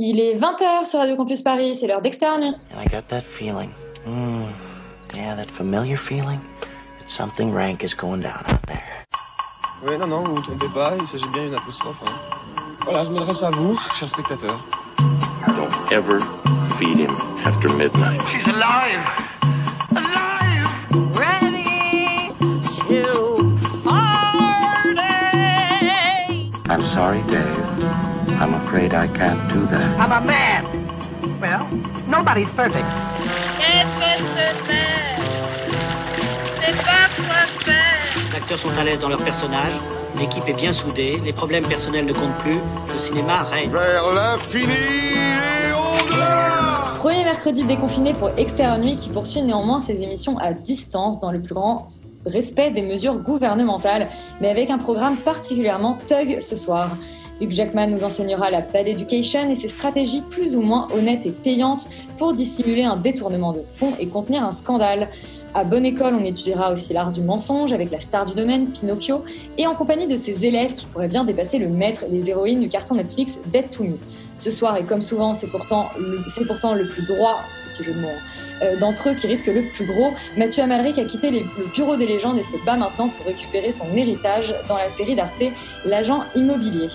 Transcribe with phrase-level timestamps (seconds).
[0.00, 2.54] Il est 20h sur Radio Campus Paris, c'est l'heure d'externe nuit.
[2.72, 3.70] And I got that feeling.
[4.06, 4.44] Mm,
[5.16, 6.38] yeah, that familiar feeling
[7.00, 9.04] that something rank is going down out there.
[9.84, 11.96] Oui, non, non, vous vous trompez pas, il s'agit bien d'une apostrophe.
[12.06, 12.12] hein.
[12.84, 14.64] Voilà, je m'adresse à vous, chers spectateurs.
[15.46, 16.20] Don't ever
[16.78, 18.20] feed him after midnight.
[18.28, 19.02] She's alive!
[19.90, 20.68] Alive!
[21.16, 22.30] ready
[22.88, 24.38] to party.
[26.68, 28.17] I'm sorry, Dave.
[28.40, 29.98] I'm afraid I can't do that.
[29.98, 30.64] I'm a man.
[31.40, 31.66] Well,
[32.06, 32.86] nobody's perfect.
[33.58, 34.54] Qu'est-ce que c'est
[36.64, 38.28] C'est pas quoi faire.
[38.30, 39.72] Les acteurs sont à l'aise dans leur personnage,
[40.16, 42.60] l'équipe est bien soudée, les problèmes personnels ne comptent plus,
[42.92, 43.70] le cinéma règne.
[43.70, 46.94] Vers l'infini et au-delà!
[47.00, 51.40] Premier mercredi déconfiné pour Externe Nuit qui poursuit néanmoins ses émissions à distance dans le
[51.40, 51.88] plus grand
[52.24, 54.06] respect des mesures gouvernementales,
[54.40, 56.90] mais avec un programme particulièrement thug ce soir.
[57.40, 61.30] Hugh Jackman nous enseignera la bad education et ses stratégies plus ou moins honnêtes et
[61.30, 65.08] payantes pour dissimuler un détournement de fonds et contenir un scandale.
[65.54, 69.24] À Bonne École, on étudiera aussi l'art du mensonge avec la star du domaine, Pinocchio,
[69.56, 72.68] et en compagnie de ses élèves qui pourraient bien dépasser le maître des héroïnes du
[72.68, 73.94] carton Netflix Dead to Me.
[74.36, 78.04] Ce soir, et comme souvent, c'est pourtant, le- pourtant le plus droit, hein,
[78.62, 80.10] euh, d'entre eux qui risque le plus gros.
[80.36, 83.72] Mathieu Amalric a quitté les- le bureau des légendes et se bat maintenant pour récupérer
[83.72, 85.42] son héritage dans la série d'Arte,
[85.86, 86.88] L'agent immobilier.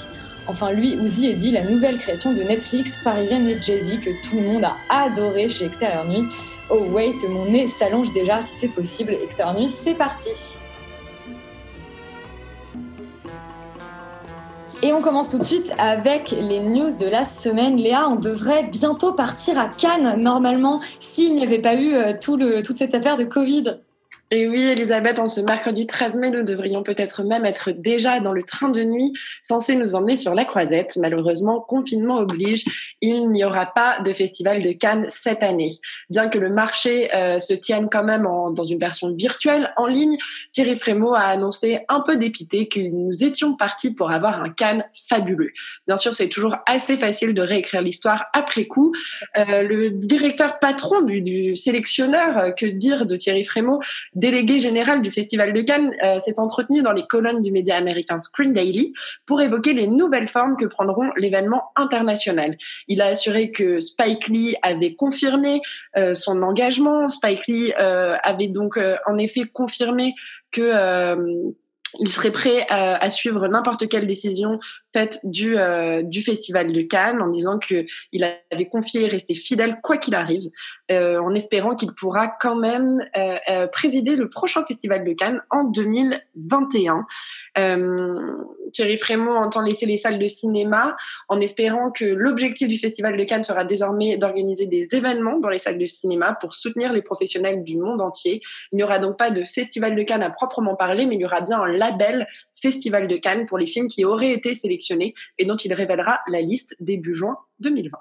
[0.47, 4.41] Enfin, lui, Uzi Eddie, la nouvelle création de Netflix parisienne et Jay-Z que tout le
[4.41, 6.25] monde a adoré chez Extérieur Nuit.
[6.69, 9.13] Oh wait, mon nez s'allonge déjà si c'est possible.
[9.23, 10.57] Extérieur Nuit, c'est parti
[14.81, 17.77] Et on commence tout de suite avec les news de la semaine.
[17.77, 22.77] Léa, on devrait bientôt partir à Cannes, normalement, s'il n'y avait pas eu euh, toute
[22.77, 23.77] cette affaire de Covid.
[24.31, 28.31] Et oui, Elisabeth, en ce mercredi 13 mai, nous devrions peut-être même être déjà dans
[28.31, 30.97] le train de nuit censé nous emmener sur la croisette.
[30.99, 32.65] Malheureusement, confinement oblige,
[32.99, 35.71] il n'y aura pas de festival de Cannes cette année.
[36.09, 40.17] Bien que le marché euh, se tienne quand même dans une version virtuelle en ligne,
[40.51, 44.85] Thierry Frémaux a annoncé un peu dépité que nous étions partis pour avoir un Cannes
[45.07, 45.51] fabuleux.
[45.85, 48.93] Bien sûr, c'est toujours assez facile de réécrire l'histoire après coup.
[49.37, 53.79] Euh, le directeur patron du, du sélectionneur, euh, que dire de Thierry Frémaux,
[54.15, 58.19] délégué général du Festival de Cannes, euh, s'est entretenu dans les colonnes du média américain
[58.19, 58.93] Screen Daily
[59.25, 62.57] pour évoquer les nouvelles formes que prendront l'événement international.
[62.87, 65.61] Il a assuré que Spike Lee avait confirmé
[65.97, 67.09] euh, son engagement.
[67.09, 70.13] Spike Lee euh, avait donc euh, en effet confirmé
[70.51, 71.51] que euh,
[71.99, 74.59] il serait prêt à, à suivre n'importe quelle décision
[74.93, 79.79] faite du, euh, du Festival de Cannes en disant que il avait confié resté fidèle
[79.81, 80.49] quoi qu'il arrive,
[80.91, 85.63] euh, en espérant qu'il pourra quand même euh, présider le prochain Festival de Cannes en
[85.63, 87.05] 2021.
[87.57, 88.37] Euh,
[88.71, 90.95] Thierry Frémaux entend laisser les salles de cinéma
[91.29, 95.57] en espérant que l'objectif du Festival de Cannes sera désormais d'organiser des événements dans les
[95.57, 98.41] salles de cinéma pour soutenir les professionnels du monde entier.
[98.71, 101.25] Il n'y aura donc pas de Festival de Cannes à proprement parler, mais il y
[101.25, 104.82] aura bien un label Festival de Cannes pour les films qui auraient été sélectionnés
[105.37, 107.97] et dont il révélera la liste début juin 2020.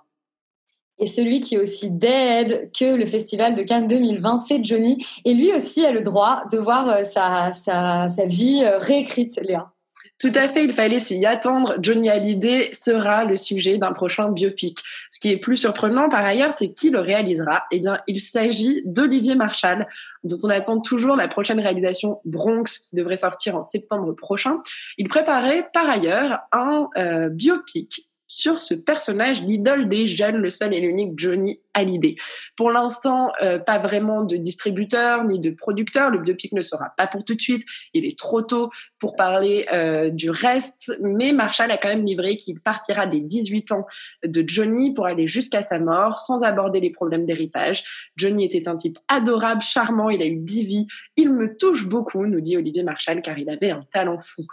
[0.98, 5.04] Et celui qui est aussi dead que le Festival de Cannes 2020, c'est Johnny.
[5.24, 9.40] Et lui aussi a le droit de voir euh, sa, sa, sa vie euh, réécrite,
[9.42, 9.72] Léa.
[10.20, 11.74] Tout à fait, il fallait s'y attendre.
[11.80, 14.78] Johnny Hallyday sera le sujet d'un prochain biopic.
[15.22, 17.62] Qui est plus surprenant par ailleurs, c'est qui le réalisera?
[17.70, 19.86] Eh bien, il s'agit d'Olivier Marchal,
[20.24, 24.56] dont on attend toujours la prochaine réalisation Bronx, qui devrait sortir en septembre prochain.
[24.98, 30.72] Il préparait par ailleurs un euh, biopic sur ce personnage, l'idole des jeunes, le seul
[30.72, 32.16] et l'unique Johnny Hallyday.
[32.56, 36.08] Pour l'instant, euh, pas vraiment de distributeur ni de producteur.
[36.08, 37.62] Le biopic ne sera pas pour tout de suite.
[37.92, 42.38] Il est trop tôt pour parler euh, du reste, mais Marshall a quand même livré
[42.38, 43.86] qu'il partira des 18 ans
[44.24, 47.84] de Johnny pour aller jusqu'à sa mort sans aborder les problèmes d'héritage.
[48.16, 50.86] Johnny était un type adorable, charmant, il a eu 10 vies.
[51.18, 54.46] Il me touche beaucoup, nous dit Olivier Marshall, car il avait un talent fou.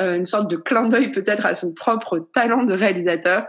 [0.00, 3.46] Euh, une sorte de clin d'œil peut-être à son propre talent de réalisateur.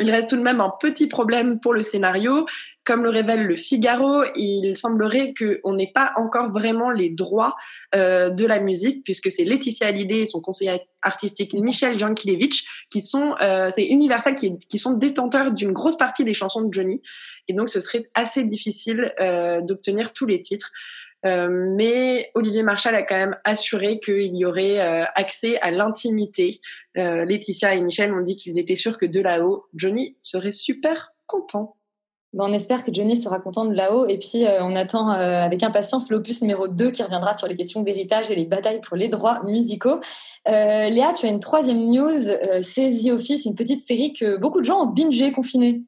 [0.00, 2.46] Il reste tout de même un petit problème pour le scénario.
[2.84, 7.56] Comme le révèle le Figaro, il semblerait qu'on n'ait pas encore vraiment les droits
[7.94, 13.02] euh, de la musique, puisque c'est Laetitia Hallyday et son conseiller artistique Michel Jankelevich qui
[13.02, 17.02] sont, euh, c'est Universal qui, sont détenteurs d'une grosse partie des chansons de Johnny.
[17.48, 19.12] Et donc, ce serait assez difficile
[19.62, 20.70] d'obtenir tous les titres.
[21.26, 26.60] Euh, mais Olivier Marchal a quand même assuré qu'il y aurait euh, accès à l'intimité.
[26.96, 31.12] Euh, Laetitia et Michel m'ont dit qu'ils étaient sûrs que de là-haut, Johnny serait super
[31.26, 31.74] content.
[32.34, 34.06] Ben, on espère que Johnny sera content de là-haut.
[34.06, 38.30] Et puis, on attend avec impatience l'opus numéro 2 qui reviendra sur les questions d'héritage
[38.30, 40.00] et les batailles pour les droits musicaux.
[40.44, 42.20] Léa, tu as une troisième news.
[42.60, 45.84] C'est The Office, une petite série que beaucoup de gens ont bingé confiné.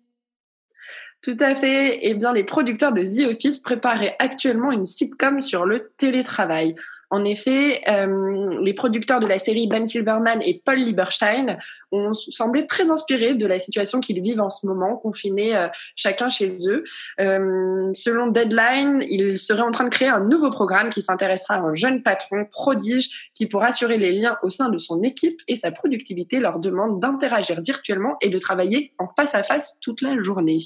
[1.23, 1.99] Tout à fait.
[2.03, 6.77] Eh bien, les producteurs de The Office préparaient actuellement une sitcom sur le télétravail.
[7.11, 11.59] En effet, euh, les producteurs de la série Ben Silverman et Paul Lieberstein
[11.91, 15.67] ont semblé très inspirés de la situation qu'ils vivent en ce moment, confinés euh,
[15.97, 16.85] chacun chez eux.
[17.19, 21.61] Euh, selon Deadline, ils seraient en train de créer un nouveau programme qui s'intéressera à
[21.61, 25.57] un jeune patron prodige qui, pour assurer les liens au sein de son équipe et
[25.57, 30.23] sa productivité, leur demande d'interagir virtuellement et de travailler en face à face toute la
[30.23, 30.61] journée.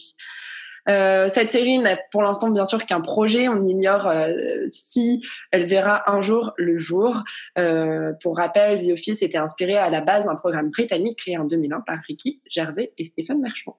[0.89, 3.49] Euh, cette série n'a pour l'instant bien sûr qu'un projet.
[3.49, 7.23] On ignore euh, si elle verra un jour le jour.
[7.59, 11.45] Euh, pour rappel, The Office était inspiré à la base d'un programme britannique créé en
[11.45, 13.77] 2001 par Ricky Gervais et Stéphane Merchant.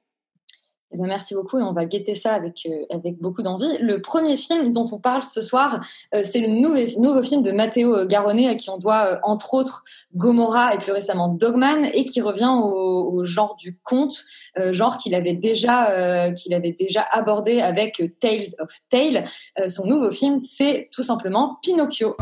[0.95, 3.77] Eh bien, merci beaucoup et on va guetter ça avec, euh, avec beaucoup d'envie.
[3.81, 7.51] Le premier film dont on parle ce soir, euh, c'est le nouveau, nouveau film de
[7.51, 9.83] Matteo Garonnet à qui on doit euh, entre autres
[10.15, 14.24] Gomorrah et plus récemment Dogman et qui revient au, genre du conte,
[14.71, 19.25] genre qu'il avait déjà qu'il avait déjà abordé avec Tales of Tale.
[19.68, 22.15] Son nouveau film, c'est tout simplement Pinocchio.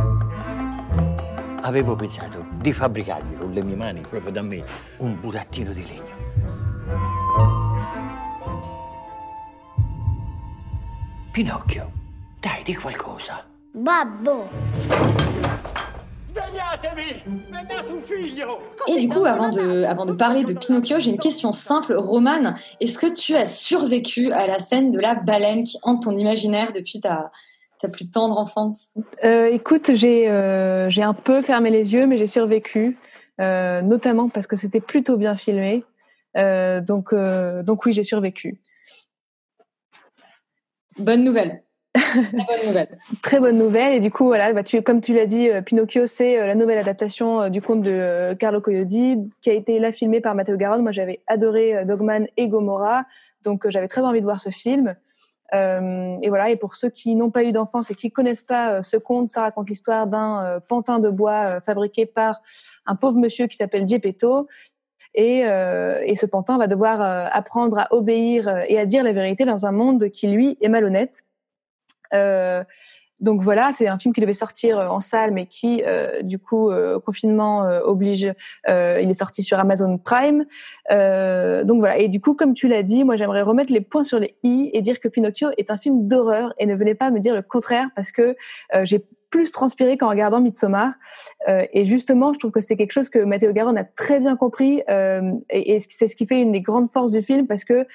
[1.62, 4.64] Avevo pensato di fabbricarmi con le mie mani, proprio da me,
[5.00, 6.23] un burattino di legno.
[11.34, 11.86] Pinocchio,
[12.40, 13.44] dai, di qualcosa.
[13.74, 14.44] Babbo!
[18.88, 21.96] Et du coup, avant de, avant de parler de Pinocchio, j'ai une question simple.
[21.96, 26.16] Romane, est-ce que tu as survécu à la scène de la baleine qui hante ton
[26.16, 27.32] imaginaire depuis ta,
[27.80, 28.96] ta plus tendre enfance?
[29.24, 33.00] Euh, écoute, j'ai euh, j'ai un peu fermé les yeux, mais j'ai survécu,
[33.42, 35.84] euh, notamment parce que c'était plutôt bien filmé.
[36.38, 38.60] Euh, donc, euh, donc oui, j'ai survécu.
[40.98, 41.64] Bonne nouvelle.
[41.94, 42.98] Très bonne nouvelle.
[43.22, 43.94] Très bonne nouvelle.
[43.96, 46.56] Et du coup, voilà, bah, tu, comme tu l'as dit, euh, Pinocchio, c'est euh, la
[46.56, 50.58] nouvelle adaptation euh, du conte de Carlo Collodi, qui a été là filmé par Matteo
[50.58, 50.82] Garonne.
[50.82, 53.06] Moi, j'avais adoré Dogman et Gomorrah,
[53.44, 54.96] donc j'avais très envie de voir ce film.
[55.54, 56.50] Et voilà.
[56.50, 59.42] Et pour ceux qui n'ont pas eu d'enfance et qui connaissent pas ce conte, ça
[59.42, 62.42] raconte l'histoire d'un pantin de bois fabriqué par
[62.88, 64.48] un pauvre monsieur qui s'appelle Geppetto.
[65.16, 69.04] Et, euh, et ce pantin va devoir euh, apprendre à obéir euh, et à dire
[69.04, 71.24] la vérité dans un monde qui, lui, est malhonnête.
[72.14, 72.64] Euh,
[73.20, 75.82] donc voilà, c'est un film qui devait sortir euh, en salle, mais qui,
[76.24, 76.72] du coup,
[77.06, 78.34] confinement oblige,
[78.68, 80.46] il est sorti sur Amazon Prime.
[80.90, 84.20] Donc voilà, et du coup, comme tu l'as dit, moi j'aimerais remettre les points sur
[84.20, 87.20] les i et dire que Pinocchio est un film d'horreur et ne venez pas me
[87.20, 88.36] dire le contraire parce que
[88.84, 90.94] j'ai plus transpiré qu'en regardant Midsommar.
[91.50, 94.36] Euh, et justement, je trouve que c'est quelque chose que Matteo Garonne a très bien
[94.36, 97.74] compris euh, et, c'est ce qui fait une des grandes forces du film parce que
[97.74, 97.86] euh,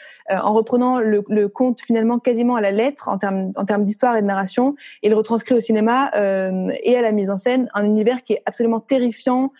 [0.42, 4.74] en reprenant le, conte finalement quasiment à la lettre en termes d'histoire et de narration,
[5.04, 8.80] il retranscrit au cinéma et à la mise en scène un univers qui est absolument
[8.80, 9.52] terrifiant,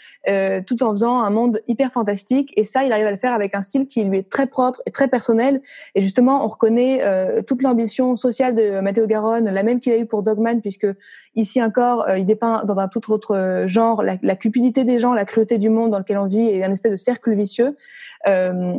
[0.67, 2.53] tout en faisant un monde hyper fantastique.
[2.57, 4.83] Et ça, il arrive à le faire avec un style qui lui est très propre
[4.87, 5.63] et très personnel.
[5.95, 7.01] Et justement, on reconnaît
[7.45, 10.89] toute l'ambition sociale de Matteo Garonne, la même qu'il a eu pour Dogman, puisque
[11.39, 15.13] ici encore, euh, il dépeint dans un tout autre euh, genre la, cupidité des gens,
[15.13, 17.77] la cruauté du monde dans lequel on vit et un espèce de cercle vicieux.
[18.27, 18.75] Euh,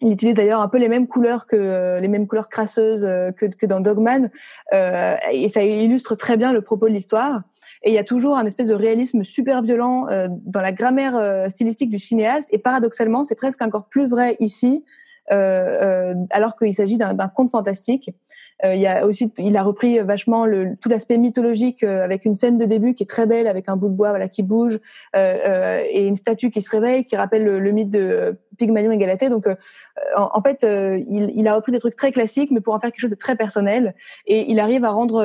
[0.00, 3.04] il utilise d'ailleurs un peu les mêmes couleurs que les mêmes couleurs crasseuses
[3.36, 4.30] que, dans Dogman,
[4.72, 7.42] et ça illustre très bien le propos de l'histoire.
[7.82, 11.90] Et il y a toujours un espèce de réalisme super violent dans la grammaire stylistique
[11.90, 12.48] du cinéaste.
[12.52, 14.84] Et paradoxalement, c'est presque encore plus vrai ici,
[15.30, 18.12] alors qu'il s'agit d'un conte fantastique.
[18.64, 22.24] Euh, il y a aussi, il a repris vachement le, tout l'aspect mythologique euh, avec
[22.24, 24.42] une scène de début qui est très belle, avec un bout de bois voilà qui
[24.42, 24.80] bouge
[25.14, 28.90] euh, euh, et une statue qui se réveille, qui rappelle le, le mythe de Pygmalion
[28.90, 29.28] et Galatée.
[29.28, 29.54] Donc, euh,
[30.16, 32.80] en, en fait, euh, il, il a repris des trucs très classiques, mais pour en
[32.80, 33.94] faire quelque chose de très personnel.
[34.26, 35.18] Et il arrive à rendre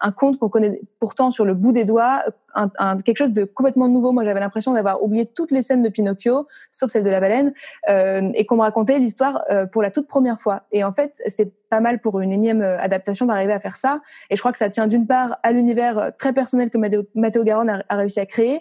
[0.00, 2.22] un conte qu'on connaît pourtant sur le bout des doigts,
[2.54, 4.12] un, un- quelque chose de complètement nouveau.
[4.12, 7.52] Moi, j'avais l'impression d'avoir oublié toutes les scènes de Pinocchio, sauf celle de la baleine,
[7.88, 10.62] euh, et qu'on me racontait l'histoire euh, pour la toute première fois.
[10.70, 14.00] Et en fait, c'est pas mal pour une énième euh, adaptation d'arriver à faire ça.
[14.30, 17.42] Et je crois que ça tient d'une part à l'univers euh, très personnel que Matteo,
[17.42, 18.60] Garonne a, réussi à créer,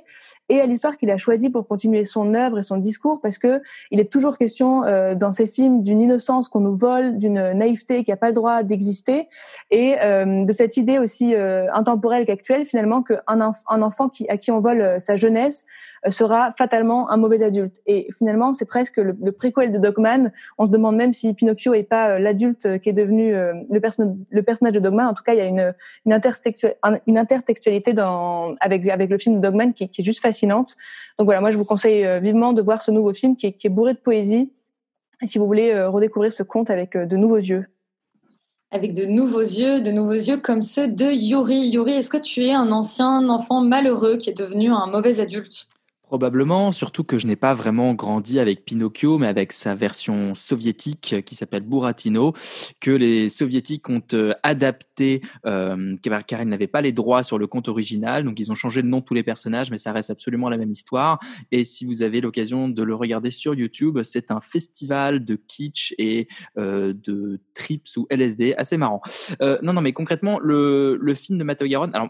[0.50, 3.62] et à l'histoire qu'il a choisi pour continuer son œuvre et son discours, parce que
[3.91, 8.03] il est toujours question euh, dans ces films d'une innocence qu'on nous vole, d'une naïveté
[8.03, 9.27] qui n'a pas le droit d'exister,
[9.70, 9.96] et
[10.50, 14.60] de cette idée aussi intemporelle qu'actuelle finalement qu'un enf- un enfant qui, à qui on
[14.60, 15.65] vole sa jeunesse
[16.10, 17.81] sera fatalement un mauvais adulte.
[17.86, 20.31] Et finalement, c'est presque le, préquel de Dogman.
[20.57, 23.53] On se demande même si Pinocchio est pas euh, l'adulte euh, qui est devenu euh,
[23.69, 25.07] le, perso- le personnage de Dogman.
[25.07, 25.74] En tout cas, il y a une,
[26.12, 27.93] intertextualité,
[28.60, 30.75] avec, le film Dogman qui, est juste fascinante.
[31.19, 33.53] Donc voilà, moi je vous conseille euh, vivement de voir ce nouveau film qui est,
[33.53, 34.51] qui est bourré de poésie.
[35.22, 37.67] Et si vous voulez euh, redécouvrir ce conte avec euh, de nouveaux yeux.
[38.72, 41.69] avec de nouveaux yeux, de nouveaux yeux comme ceux de Yuri.
[41.69, 45.69] Yuri, est-ce que tu es un ancien enfant malheureux qui est devenu un mauvais adulte?
[46.13, 51.15] Probablement, surtout que je n'ai pas vraiment grandi avec Pinocchio, mais avec sa version soviétique
[51.25, 52.34] qui s'appelle Buratino,
[52.79, 57.48] que les soviétiques ont euh, adapté euh, car ils n'avaient pas les droits sur le
[57.48, 60.12] conte original, donc ils ont changé le nom de tous les personnages, mais ça reste
[60.12, 61.17] absolument la même histoire.
[61.51, 65.96] Et si vous avez l'occasion de le regarder sur YouTube, c'est un festival de kitsch
[65.98, 66.27] et
[66.60, 69.01] euh, de trips ou LSD, assez marrant.
[69.41, 72.10] Euh, non, non, mais concrètement, le, film de Matteo Garonne, alors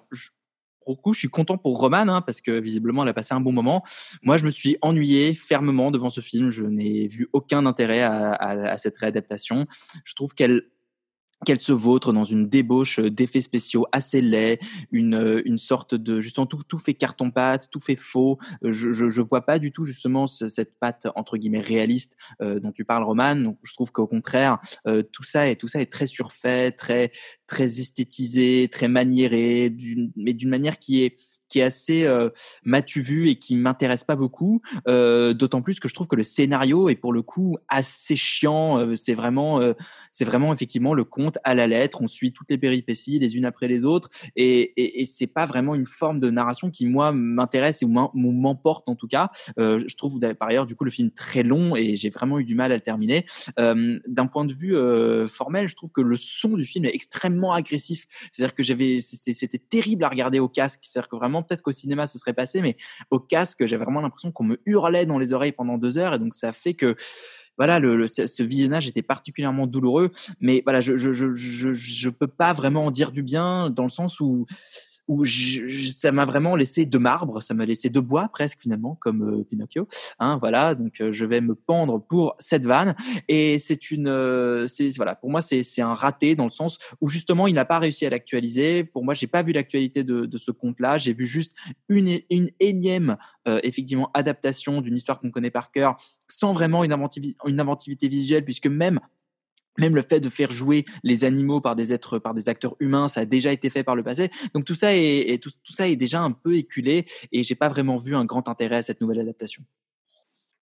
[0.87, 3.83] je suis content pour Roman hein, parce que visiblement, elle a passé un bon moment.
[4.21, 6.49] Moi, je me suis ennuyé fermement devant ce film.
[6.49, 9.65] Je n'ai vu aucun intérêt à, à, à cette réadaptation.
[10.03, 10.63] Je trouve qu'elle
[11.43, 14.59] qu'elle se vautre dans une débauche d'effets spéciaux assez laids,
[14.91, 18.37] une, une sorte de justement tout, tout fait carton pâte, tout fait faux.
[18.63, 22.59] Je, je, je vois pas du tout justement ce, cette pâte entre guillemets réaliste euh,
[22.59, 23.35] dont tu parles, Roman.
[23.35, 24.57] Donc, je trouve qu'au contraire,
[24.87, 27.11] euh, tout ça est tout ça est très surfait, très
[27.47, 29.75] très esthétisé, très maniéré,
[30.15, 31.15] mais d'une manière qui est
[31.53, 32.29] qui est assez euh,
[32.63, 34.61] m'as-tu vu et qui m'intéresse pas beaucoup.
[34.87, 38.79] Euh, D'autant plus que je trouve que le scénario est pour le coup assez chiant.
[38.79, 39.73] Euh, c'est vraiment, euh,
[40.11, 41.99] c'est vraiment effectivement le conte à la lettre.
[42.01, 45.45] On suit toutes les péripéties les unes après les autres, et, et, et c'est pas
[45.45, 49.29] vraiment une forme de narration qui moi m'intéresse et m'emporte en tout cas.
[49.59, 52.45] Euh, je trouve par ailleurs du coup le film très long et j'ai vraiment eu
[52.45, 53.25] du mal à le terminer.
[53.57, 54.75] D'un point de vue
[55.27, 58.07] formel, je trouve que le son du film est extrêmement agressif.
[58.31, 60.79] C'est-à-dire que j'avais, c'était terrible à regarder au casque.
[60.81, 62.77] C'est-à-dire que vraiment peut-être qu'au cinéma ce serait passé, mais
[63.11, 66.19] au casque, j'avais vraiment l'impression qu'on me hurlait dans les oreilles pendant deux heures, et
[66.19, 66.95] donc ça fait que
[67.57, 70.11] voilà, le, ce visionnage était particulièrement douloureux.
[70.39, 73.83] Mais voilà, je je, je, je je peux pas vraiment en dire du bien dans
[73.83, 74.47] le sens où
[75.07, 78.61] où je, je, ça m'a vraiment laissé de marbre, ça m'a laissé de bois presque
[78.61, 79.87] finalement, comme euh, Pinocchio.
[80.19, 82.95] Hein, voilà, donc euh, je vais me pendre pour cette vanne.
[83.27, 87.07] Et c'est une, euh, c'est voilà, pour moi c'est un raté dans le sens où
[87.07, 88.83] justement il n'a pas réussi à l'actualiser.
[88.83, 90.97] Pour moi, j'ai pas vu l'actualité de, de ce conte-là.
[90.97, 91.53] J'ai vu juste
[91.89, 93.17] une une énième
[93.47, 95.95] euh, effectivement adaptation d'une histoire qu'on connaît par cœur,
[96.27, 96.95] sans vraiment une
[97.45, 98.99] une inventivité visuelle, puisque même
[99.77, 103.07] même le fait de faire jouer les animaux par des êtres, par des acteurs humains,
[103.07, 104.29] ça a déjà été fait par le passé.
[104.53, 107.97] Donc tout ça est, tout, ça est déjà un peu éculé et j'ai pas vraiment
[107.97, 109.63] vu un grand intérêt à cette nouvelle adaptation.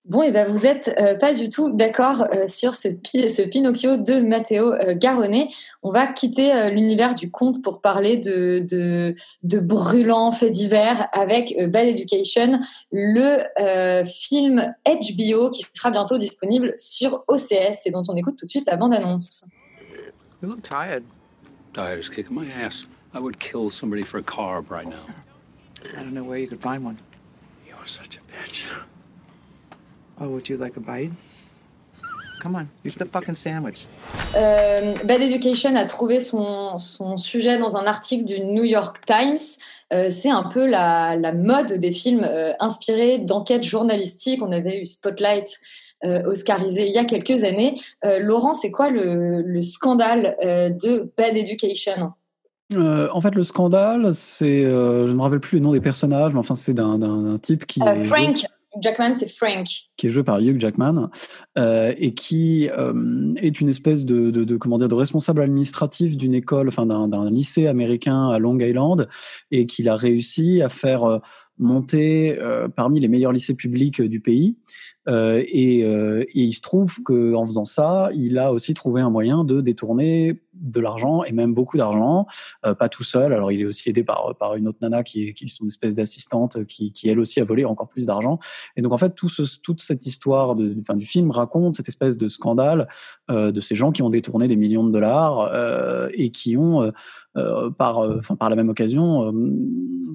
[0.06, 3.42] Bon, et eh ben vous êtes euh, pas du tout d'accord euh, sur ce, ce,
[3.44, 5.50] Pinocchio de Matteo euh, Garonnet.
[5.84, 11.08] On va quitter euh, l'univers du conte pour parler de, de, de brûlants faits divers
[11.14, 12.60] avec euh, Bad Education,
[12.92, 18.48] le euh, film HBO qui sera bientôt disponible sur OCS et dont on écoute tout
[18.48, 19.46] de suite la bande-annonce.
[20.42, 21.04] You look tired.
[21.76, 22.88] Tired as kicking my ass.
[23.14, 25.06] I would kill somebody for a carb right now.
[25.96, 26.98] I don't know where you could find one.
[27.68, 28.66] You're such a bitch.
[30.22, 31.12] Oh, would you like a bite?
[32.42, 33.88] Come on, eat the fucking sandwich.
[34.36, 39.38] Euh, Bad Education a trouvé son, son, sujet dans un article du New York Times.
[39.94, 44.42] Euh, c'est un peu la, la, mode des films euh, inspirés d'enquêtes journalistiques.
[44.42, 45.60] On avait eu Spotlight
[46.04, 47.80] euh, oscarisé il y a quelques années.
[48.06, 52.14] Euh, Laurent, c'est quoi le, le scandale euh, de Bad Education?
[52.74, 56.40] En fait, le scandale, c'est, je ne me rappelle plus les noms des personnages, mais
[56.40, 57.82] enfin, c'est d'un type qui.
[57.82, 58.46] Frank.
[58.80, 59.68] Jackman, c'est Frank.
[59.98, 61.10] Qui est joué par Hugh Jackman
[61.58, 66.34] euh, et qui euh, est une espèce de, de, comment dire de responsable administratif d'une
[66.34, 69.10] école, enfin d'un lycée américain à Long Island
[69.52, 71.22] et qu'il a réussi à faire
[71.62, 74.58] euh, monter euh, parmi les meilleurs lycées publics du pays.
[75.08, 75.86] Euh, et,
[76.34, 80.80] il se trouve qu'en faisant ça, il a aussi trouvé un moyen de détourner de
[80.80, 82.28] l'argent et même beaucoup d'argent,
[82.66, 83.34] euh, pas tout seul.
[83.34, 85.96] Alors il est aussi aidé par, par une autre nana qui est, qui une espèce
[85.96, 88.40] d'assistante qui, qui elle aussi a volé encore plus d'argent.
[88.76, 92.28] Et donc en fait toute cette histoire de, enfin, du film raconte cette espèce de
[92.28, 92.88] scandale
[93.30, 96.84] euh, de ces gens qui ont détourné des millions de dollars euh, et qui ont
[96.84, 96.92] euh,
[97.78, 99.34] par, enfin, par la même occasion,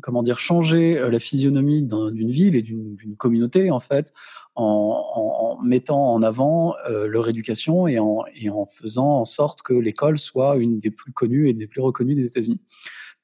[0.02, 4.12] comment dire, changé la physionomie d'une ville et d'une communauté en fait
[4.56, 9.62] en, en, mettant en avant euh, leur éducation et en, et en, faisant en sorte
[9.62, 12.60] que l'école soit une des plus connues et des plus reconnues des États-Unis.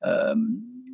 [0.04, 0.34] Euh,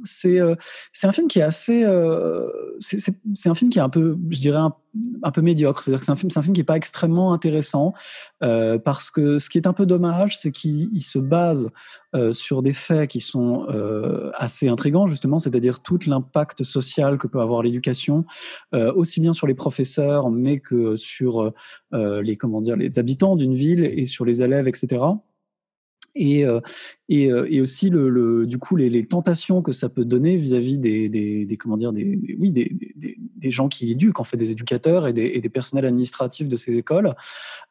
[0.05, 0.55] c'est euh,
[1.03, 2.49] un film qui est assez euh,
[2.81, 5.83] c'est un film qui est un peu je dirais un, peu médiocre.
[5.83, 7.95] C'est à dire que c'est un film c'est un film qui est pas extrêmement intéressant
[8.43, 11.71] euh, parce que ce qui est un peu dommage c'est qu'il se base
[12.15, 17.27] euh, sur des faits qui sont euh, assez intrigants justement c'est-à-dire tout l'impact social que
[17.27, 18.25] peut avoir l'éducation
[18.73, 21.53] aussi bien sur les professeurs mais que sur
[21.93, 25.03] les comment dire les habitants d'une ville et sur les élèves etc
[26.19, 26.61] et, euh,
[27.11, 31.57] euh, et, aussi le, du coup les, tentations que ça peut donner vis-à-vis des, des,
[31.57, 35.49] comment dire des, oui des, gens qui éduquent en fait des éducateurs et des, et
[35.49, 37.15] personnels administratifs de ces écoles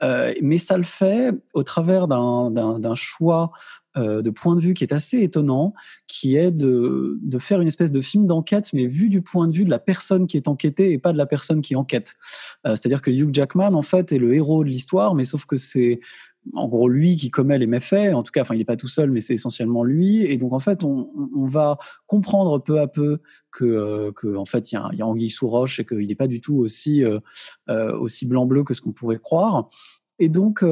[0.02, 3.52] euh, mais ça le fait au travers d'un choix
[3.96, 5.74] de point de vue qui est assez étonnant,
[6.06, 9.54] qui est de, de faire une espèce de film d'enquête, mais vu du point de
[9.54, 12.16] vue de la personne qui est enquêtée et pas de la personne qui enquête.
[12.64, 16.00] C'est-à-dire que Hugh Jackman, en fait, est le héros de l'histoire, mais sauf que c'est
[16.54, 18.14] en gros lui qui commet les méfaits.
[18.14, 20.24] En tout cas, enfin, il n'est pas tout seul, mais c'est essentiellement lui.
[20.24, 21.10] Et donc, en fait, on,
[21.48, 23.20] va comprendre peu à peu
[23.52, 26.42] que, euh, en fait, il y, a, anguille sous roche et qu'il n'est pas du
[26.42, 27.20] tout aussi euh,
[27.70, 29.68] euh, aussi blanc bleu que ce qu'on pourrait croire.
[30.20, 30.64] Et donc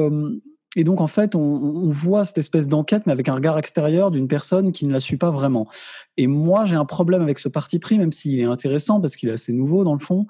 [0.78, 4.28] et donc, en fait, on, voit cette espèce d'enquête, mais avec un regard extérieur d'une
[4.28, 5.68] personne qui ne la suit pas vraiment.
[6.18, 9.30] Et moi, j'ai un problème avec ce parti pris, même s'il est intéressant parce qu'il
[9.30, 10.26] est assez nouveau dans le fond.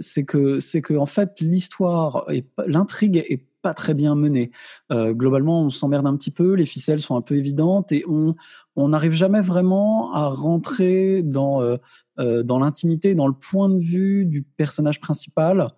[0.00, 4.50] C'est que, c'est que, en fait, l'histoire et l'intrigue est très bien menée.
[4.92, 8.88] Euh, globalement, on s'emmerde un petit peu, les ficelles sont un peu évidentes et on
[8.88, 11.76] n'arrive jamais vraiment à rentrer dans euh,
[12.18, 15.68] euh, dans l'intimité, dans le point de vue du personnage principal,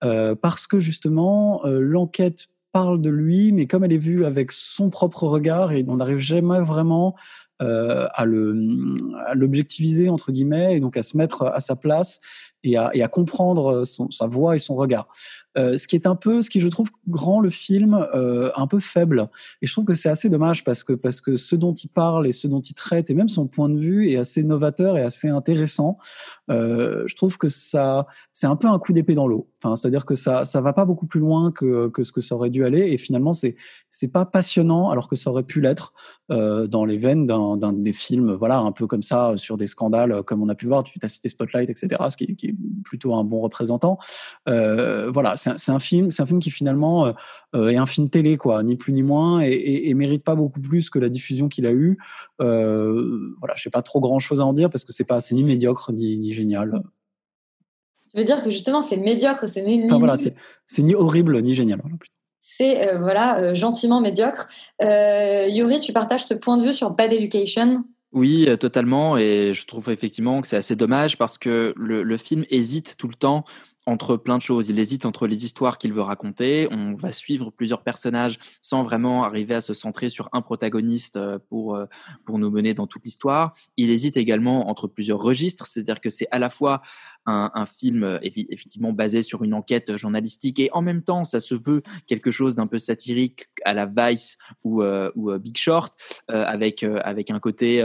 [0.00, 5.24] parce que justement l'enquête parle de lui, mais comme elle est vue avec son propre
[5.24, 7.16] regard, et on n'arrive jamais vraiment
[7.58, 12.20] à l'objectiviser entre guillemets, et donc à se mettre à sa place
[12.62, 15.08] et à, comprendre sa voix et son regard.
[15.58, 18.66] Euh, ce qui est un peu, ce qui je trouve rend le film euh, un
[18.66, 19.28] peu faible.
[19.60, 22.26] Et je trouve que c'est assez dommage parce que parce que ce dont il parle
[22.28, 25.02] et ce dont il traite et même son point de vue est assez novateur et
[25.02, 25.98] assez intéressant.
[26.50, 29.50] Euh, je trouve que ça, c'est un peu un coup d'épée dans l'eau.
[29.62, 32.50] C'est-à-dire que ça, ça va pas beaucoup plus loin que, que ce que ça aurait
[32.50, 32.92] dû aller.
[32.92, 33.56] Et finalement, c'est,
[33.90, 35.92] c'est pas passionnant alors que ça aurait pu l'être
[36.30, 40.22] euh, dans les veines d'un, des films, voilà, un peu comme ça sur des scandales,
[40.22, 40.84] comme on a pu voir.
[40.84, 43.98] Tu as cité Spotlight, etc., ce qui, qui est plutôt un bon représentant.
[44.48, 47.12] Euh, voilà, c'est, c'est un film, c'est un film qui finalement
[47.54, 50.60] euh, est un film télé, quoi, ni plus ni moins, et, et, mérite pas beaucoup
[50.60, 51.98] plus que la diffusion qu'il a eue.
[52.40, 55.34] Euh, voilà, j'ai pas trop grand chose à en dire parce que c'est pas assez
[55.34, 56.82] ni médiocre ni, ni génial.
[58.10, 61.54] Tu veux dire que justement c'est médiocre, c'est ni, enfin, voilà, c'est ni horrible ni
[61.54, 61.80] génial.
[62.42, 64.48] C'est euh, voilà euh, gentiment médiocre.
[64.82, 67.84] Euh, Yuri, tu partages ce point de vue sur Bad Education?
[68.12, 69.18] Oui, totalement.
[69.18, 73.06] Et je trouve effectivement que c'est assez dommage parce que le, le, film hésite tout
[73.06, 73.44] le temps
[73.88, 74.68] entre plein de choses.
[74.68, 76.68] Il hésite entre les histoires qu'il veut raconter.
[76.70, 81.38] On va suivre plusieurs personnages sans vraiment arriver à se centrer sur un protagoniste euh,
[81.48, 81.86] pour, euh,
[82.26, 83.54] pour nous mener dans toute l'histoire.
[83.78, 86.82] Il hésite également entre plusieurs registres, c'est-à-dire que c'est à la fois
[87.24, 91.54] un, film euh, effectivement basé sur une enquête journalistique et en même temps ça se
[91.54, 95.92] veut quelque chose d'un peu satirique à la Vice ou, ou Big Short
[96.28, 97.82] avec, avec un côté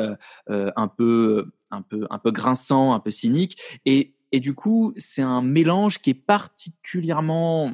[0.47, 5.21] un peu un peu un peu grinçant, un peu cynique et et du coup, c'est
[5.21, 7.71] un mélange qui est particulièrement,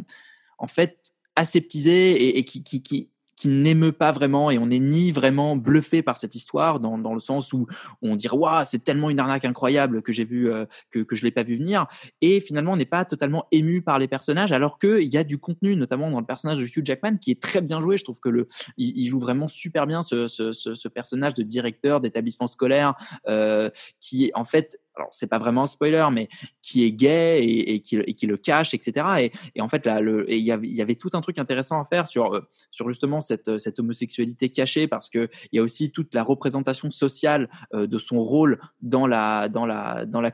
[0.57, 4.51] en fait, aseptisé et, qui, qui, qui, qui n'émeut pas vraiment.
[4.51, 7.65] Et on n'est ni vraiment bluffé par cette histoire dans, dans le sens où
[8.01, 11.23] on dirait waouh c'est tellement une arnaque incroyable que j'ai vu euh, que, que je
[11.23, 11.87] l'ai pas vu venir.
[12.19, 15.23] Et finalement on n'est pas totalement ému par les personnages alors que il y a
[15.23, 17.95] du contenu notamment dans le personnage de Hugh Jackman qui est très bien joué.
[17.95, 21.43] Je trouve que le il, joue vraiment super bien ce, ce, ce, ce personnage de
[21.43, 22.95] directeur d'établissement scolaire
[23.29, 23.69] euh,
[24.01, 26.27] qui en fait alors c'est pas vraiment un spoiler, mais
[26.61, 29.31] qui est gay et, qui, le cache, etc.
[29.55, 29.87] Et, en fait,
[30.27, 32.47] il y, avait, tout un truc intéressant à faire sur, euh,
[32.87, 37.87] justement cette, homosexualité cachée, parce que il y a aussi toute la représentation sociale euh,
[37.87, 39.49] de son rôle dans la,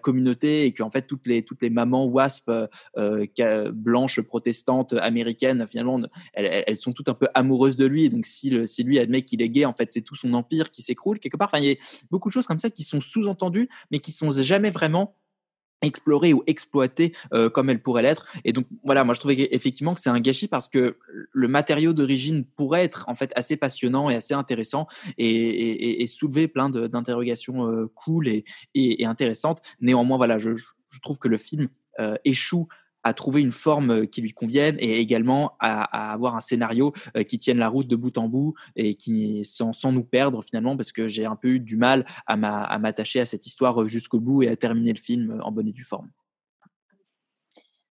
[0.01, 2.51] communauté, et qu'en fait, toutes les, mamans wasp
[2.97, 6.01] euh, blanches protestantes américaines, finalement,
[6.33, 8.09] elles, sont toutes un peu amoureuses de lui.
[8.09, 10.81] Donc, si, si lui admet qu'il est gay, en fait, c'est tout son empire qui
[10.81, 11.49] s'écroule quelque part.
[11.51, 11.75] Enfin, il y a
[12.09, 15.15] beaucoup de choses comme ça qui sont sous-entendues, mais qui sont jamais jamais vraiment
[15.81, 18.25] explorée ou exploitée euh, comme elle pourrait l'être.
[18.43, 20.97] Et donc voilà, moi je trouvais effectivement que c'est un gâchis parce que
[21.31, 24.87] le matériau d'origine pourrait être en fait assez passionnant et assez intéressant
[25.17, 29.61] et, soulever plein d'interrogations euh, cool et, intéressantes.
[29.81, 31.67] Néanmoins, voilà, je, je trouve que le film
[31.99, 32.67] euh, échoue
[33.05, 37.37] à trouver une forme qui lui convienne et également à, avoir un scénario euh, qui
[37.37, 40.91] tienne la route de bout en bout et qui sans, sans nous perdre finalement parce
[40.91, 44.49] que j'ai un peu eu du mal à m'attacher à cette histoire jusqu'au bout et
[44.49, 46.09] à terminer le film en bonne et due forme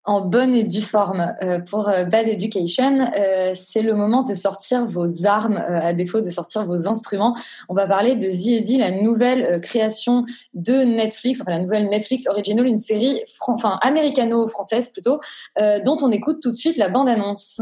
[0.04, 1.34] en bonne et due forme.
[1.42, 5.92] Euh, pour euh, Bad Education, euh, c'est le moment de sortir vos armes, euh, à
[5.92, 7.36] défaut de sortir vos instruments.
[7.68, 12.26] On va parler de Eddie, la nouvelle euh, création de Netflix, enfin la nouvelle Netflix
[12.26, 15.20] Original, une série enfin américano-française plutôt,
[15.58, 17.60] euh, dont on écoute tout de suite la bande-annonce.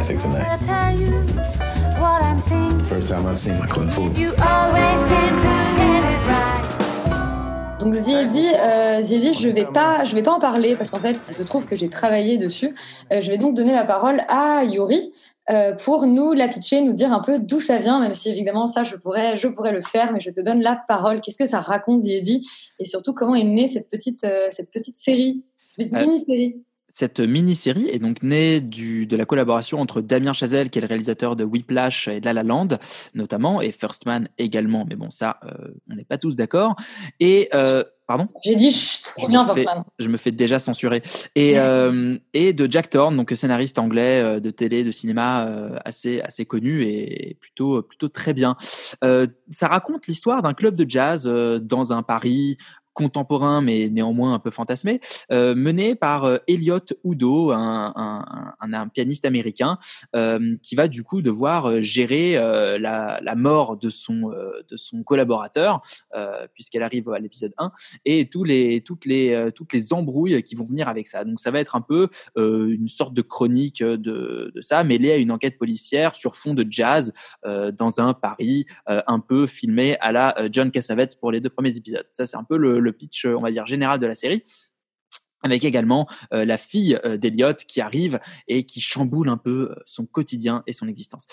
[0.00, 0.58] Fantastic tonight.
[1.98, 4.18] For a first time I've seen my clothes.
[4.18, 7.78] You always seem to get it right.
[7.80, 11.16] Donc Ziedi, euh, Ziedi, je vais pas, je vais pas en parler parce qu'en fait,
[11.16, 12.74] il se trouve que j'ai travaillé dessus.
[13.10, 15.12] Euh, je vais donc donner la parole à Yuri
[15.48, 18.66] euh, pour nous la pitcher, nous dire un peu d'où ça vient, même si évidemment
[18.66, 21.22] ça, je pourrais, je pourrais le faire, mais je te donne la parole.
[21.22, 22.46] Qu'est-ce que ça raconte Ziedi
[22.78, 26.62] et surtout comment est née cette petite, euh, cette petite série, cette petite Euh, mini-série?
[26.92, 30.88] Cette mini-série est donc née du, de la collaboration entre Damien Chazelle, qui est le
[30.88, 32.68] réalisateur de Whiplash et La La Land,
[33.14, 34.84] notamment, et First Man également.
[34.88, 36.74] Mais bon, ça, euh, on n'est pas tous d'accord.
[37.20, 38.28] Et, euh, pardon?
[38.44, 39.64] J'ai dit chut, je bien, me, fais,
[40.00, 41.00] je me fais déjà censurer.
[41.36, 45.48] Et, euh, et de Jack Thorne, donc scénariste anglais de télé, de cinéma
[45.84, 48.56] assez, assez connu et plutôt, plutôt très bien.
[49.00, 51.26] Ça raconte l'histoire d'un club de jazz
[51.62, 52.56] dans un Paris
[53.00, 55.00] contemporain mais néanmoins un peu fantasmé,
[55.32, 57.94] euh, mené par euh, Elliot Udo, un,
[58.60, 59.78] un, pianiste américain
[60.14, 64.32] euh, qui va du coup devoir euh, gérer la, la, mort de son,
[64.68, 65.80] de son collaborateur
[66.54, 67.72] puisqu'elle arrive à l'épisode 1
[68.04, 71.24] et tous les, toutes, les, toutes les embrouilles qui vont venir avec ça.
[71.24, 75.30] Donc ça va être un peu une sorte de chronique de, ça mêlée à une
[75.30, 77.12] enquête policière sur fond de jazz
[77.44, 82.06] dans un Paris un peu filmé à la John Cassavetes pour les deux premiers épisodes.
[82.10, 84.42] Ça c'est un peu le pitch, on va dire, général de la série
[85.42, 87.16] avec également euh, la fille euh,
[87.66, 91.26] qui arrive et qui chamboule un peu euh, son quotidien et son existence.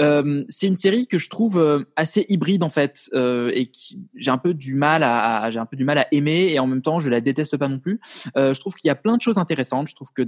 [0.00, 4.00] Euh, c'est une série que je trouve euh, assez hybride en fait euh, et qui
[4.14, 6.66] j'ai un peu du mal à, j'ai un peu du mal à aimer et en
[6.66, 8.00] même temps je la déteste pas non plus.
[8.36, 9.88] Euh, je trouve qu'il y a plein de choses intéressantes.
[9.88, 10.22] Je trouve que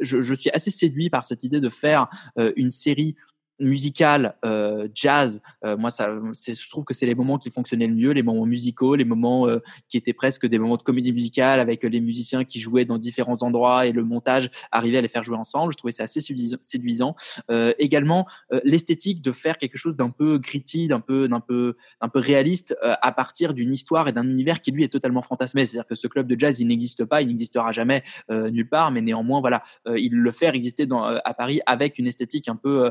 [0.00, 3.16] je, suis assez séduit par cette idée de faire euh, une série
[3.60, 7.94] musical euh, jazz euh, moi ça je trouve que c'est les moments qui fonctionnaient le
[7.94, 11.60] mieux les moments musicaux les moments euh, qui étaient presque des moments de comédie musicale
[11.60, 15.22] avec les musiciens qui jouaient dans différents endroits et le montage arrivait à les faire
[15.22, 15.72] jouer ensemble.
[15.72, 17.14] Je trouvais ça assez séduisant.
[17.50, 21.76] Euh, également euh, l'esthétique de faire quelque chose d'un peu gritty d'un peu d'un peu
[22.00, 25.22] un peu réaliste euh, à partir d'une histoire et d'un univers qui lui est totalement
[25.22, 25.66] fantasmé.
[25.66, 28.90] C'est-à-dire que ce club de jazz il n'existe pas il n'existera jamais euh, nulle part
[28.90, 32.56] mais néanmoins voilà euh, il le fait exister dans, à Paris avec une esthétique un
[32.56, 32.90] peu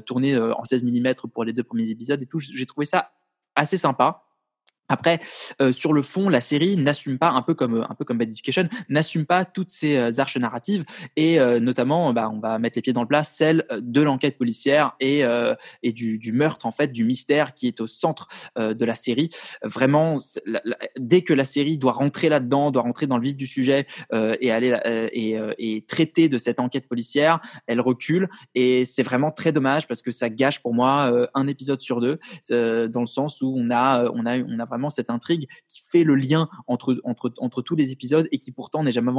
[0.00, 2.38] tourné en 16 mm pour les deux premiers épisodes et tout.
[2.38, 3.12] J'ai trouvé ça
[3.54, 4.23] assez sympa.
[4.88, 5.20] Après,
[5.60, 8.28] euh, sur le fond, la série n'assume pas, un peu comme un peu comme Bad
[8.28, 10.84] Education, n'assume pas toutes ces euh, arches narratives
[11.16, 14.36] et euh, notamment, bah, on va mettre les pieds dans le plat, celle de l'enquête
[14.36, 18.28] policière et euh, et du, du, meurtre en fait, du mystère qui est au centre
[18.58, 19.30] euh, de la série.
[19.62, 20.16] Vraiment,
[20.98, 24.36] dès que la série doit rentrer là-dedans, doit rentrer dans le vif du sujet euh,
[24.40, 24.76] et aller
[25.12, 30.02] et, et traiter de cette enquête policière, elle recule et c'est vraiment très dommage parce
[30.02, 32.18] que ça gâche pour moi euh, un épisode sur deux
[32.50, 36.04] dans le sens où on a on a on a vraiment cette intrigue qui fait
[36.04, 39.12] le lien entre, entre, entre tous les épisodes et qui pourtant n'est jamais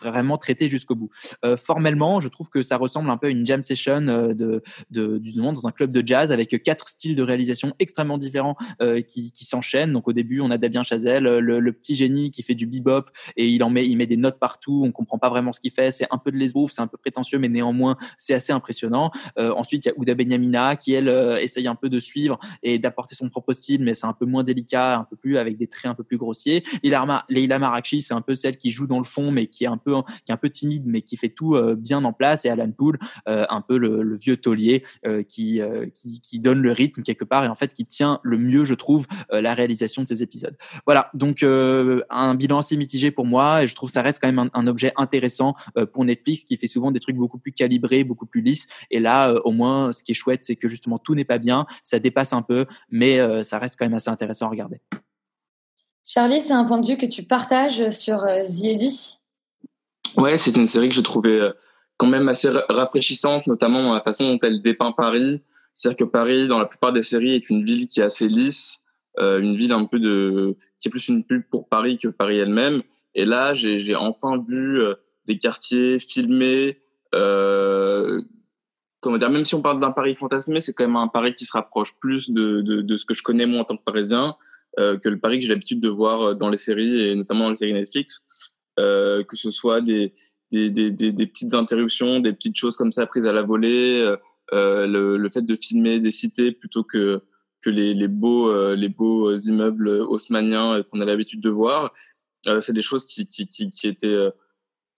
[0.00, 1.08] vraiment, traité jusqu'au bout.
[1.44, 4.62] Euh, formellement, je trouve que ça ressemble un peu à une jam session euh, de,
[4.90, 8.56] de, du monde dans un club de jazz avec quatre styles de réalisation extrêmement différents
[8.80, 9.92] euh, qui, qui s'enchaînent.
[9.92, 13.48] Donc au début, on a Damien Chazelle, le, petit génie qui fait du bebop et
[13.48, 14.82] il en met, il met des notes partout.
[14.84, 15.90] On comprend pas vraiment ce qu'il fait.
[15.90, 19.10] C'est un peu de l'esbrouf, c'est un peu prétentieux, mais néanmoins, c'est assez impressionnant.
[19.36, 21.08] Ensuite, il y a Ouda Benyamina qui, elle,
[21.40, 24.44] essaye un peu de suivre et d'apporter son propre style, mais c'est un peu moins
[24.44, 26.64] délicat un peu plus avec des traits un peu plus grossiers.
[26.82, 29.76] Leila Marakchi, c'est un peu celle qui joue dans le fond, mais qui est un
[29.76, 29.92] peu
[30.24, 32.44] qui est un peu timide, mais qui fait tout euh, bien en place.
[32.44, 35.60] Et Alan Poole, euh, un peu le, le vieux taulier euh, qui,
[35.94, 38.74] qui, qui donne le rythme quelque part et en fait qui tient le mieux, je
[38.74, 40.56] trouve, la réalisation de ces épisodes.
[40.86, 44.38] Voilà, donc un bilan assez mitigé pour moi et je trouve ça reste quand même
[44.38, 45.54] un, un objet intéressant
[45.92, 48.68] pour Netflix qui fait souvent des trucs beaucoup plus calibrés, beaucoup plus lisses.
[48.90, 51.66] Et là, au moins, ce qui est chouette, c'est que justement tout n'est pas bien,
[51.82, 54.80] ça dépasse un peu, mais ça reste quand même assez intéressant à regarder.
[56.06, 60.68] Charlie, c'est un point de vue que tu partages sur euh, The Ouais, c'est une
[60.68, 61.52] série que je trouvais euh,
[61.96, 65.42] quand même assez rafraîchissante, notamment dans la façon dont elle dépeint Paris.
[65.72, 68.80] C'est-à-dire que Paris, dans la plupart des séries, est une ville qui est assez lisse,
[69.20, 72.38] euh, une ville un peu de qui est plus une pub pour Paris que Paris
[72.38, 72.82] elle-même.
[73.14, 74.94] Et là, j'ai enfin vu euh,
[75.26, 76.80] des quartiers filmés.
[77.14, 78.22] Euh,
[79.00, 81.44] comment dire, même si on parle d'un Paris fantasmé, c'est quand même un Paris qui
[81.44, 84.32] se rapproche plus de, de, ce que je connais moi en tant que Parisien euh,
[84.78, 87.56] que le Paris que j'ai l'habitude de voir dans les séries et notamment dans les
[87.56, 90.12] séries Netflix, euh, que ce soit des,
[90.50, 94.16] des, des, des, petites interruptions, des petites choses comme ça prises à la volée,
[94.54, 97.22] euh, le, le, fait de filmer des cités plutôt que
[97.60, 101.92] que les, les beaux euh, les beaux immeubles haussmanniens qu'on a l'habitude de voir,
[102.46, 104.30] euh, c'est des choses qui qui qui, qui étaient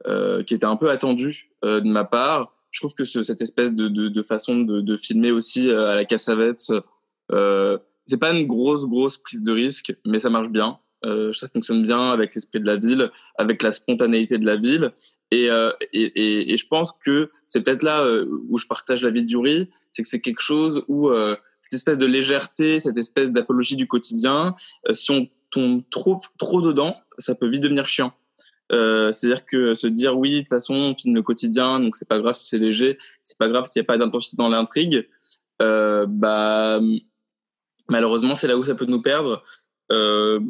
[0.07, 2.53] euh, qui étaient un peu attendues de ma part.
[2.71, 5.97] Je trouve que ce, cette espèce de, de, de façon de, de filmer aussi à
[5.97, 6.73] la Cassavetes
[7.33, 10.79] euh, c'est pas une grosse grosse prise de risque, mais ça marche bien.
[11.05, 14.91] Euh, ça fonctionne bien avec l'esprit de la ville, avec la spontanéité de la ville,
[15.31, 19.03] et euh, et, et, et, je pense que c'est peut-être là euh, où je partage
[19.03, 21.11] la vie de Yuri, c'est que c'est quelque chose où
[21.65, 24.55] cette espèce de légèreté, cette espèce d'apologie du quotidien.
[24.89, 28.13] Euh, si on tombe trop trop dedans, ça peut vite devenir chiant.
[28.71, 32.09] Euh, C'est-à-dire que se dire oui, de toute façon, on filme le quotidien, donc c'est
[32.09, 35.09] pas grave si c'est léger, c'est pas grave s'il n'y a pas d'intensité dans l'intrigue.
[35.63, 36.81] Euh, bah
[37.89, 39.43] malheureusement, c'est là où ça peut nous perdre.
[39.93, 40.41] Euh,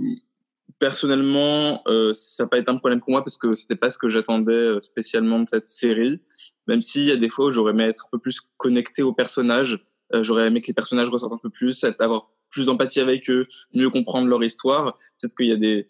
[0.78, 3.98] personnellement, euh, ça n'a pas été un problème pour moi parce que c'était pas ce
[3.98, 6.20] que j'attendais euh, spécialement de cette série.
[6.66, 9.12] Même s'il y a des fois où j'aurais aimé être un peu plus connecté aux
[9.12, 9.82] personnages,
[10.14, 13.46] euh, j'aurais aimé que les personnages ressortent un peu plus, avoir plus d'empathie avec eux,
[13.74, 14.94] mieux comprendre leur histoire.
[15.20, 15.86] Peut-être qu'il y a des,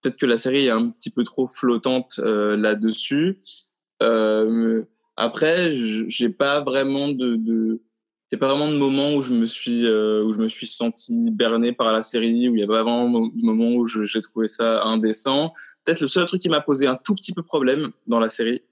[0.00, 3.38] peut-être que la série est un petit peu trop flottante euh, là-dessus.
[4.02, 4.82] Euh,
[5.16, 7.80] après, j'ai pas vraiment de, de
[8.34, 10.66] n'y a pas vraiment de moment où je me suis euh, où je me suis
[10.66, 14.20] senti berné par la série où il y a pas vraiment de moment où j'ai
[14.20, 15.52] trouvé ça indécent.
[15.84, 18.62] Peut-être le seul truc qui m'a posé un tout petit peu problème dans la série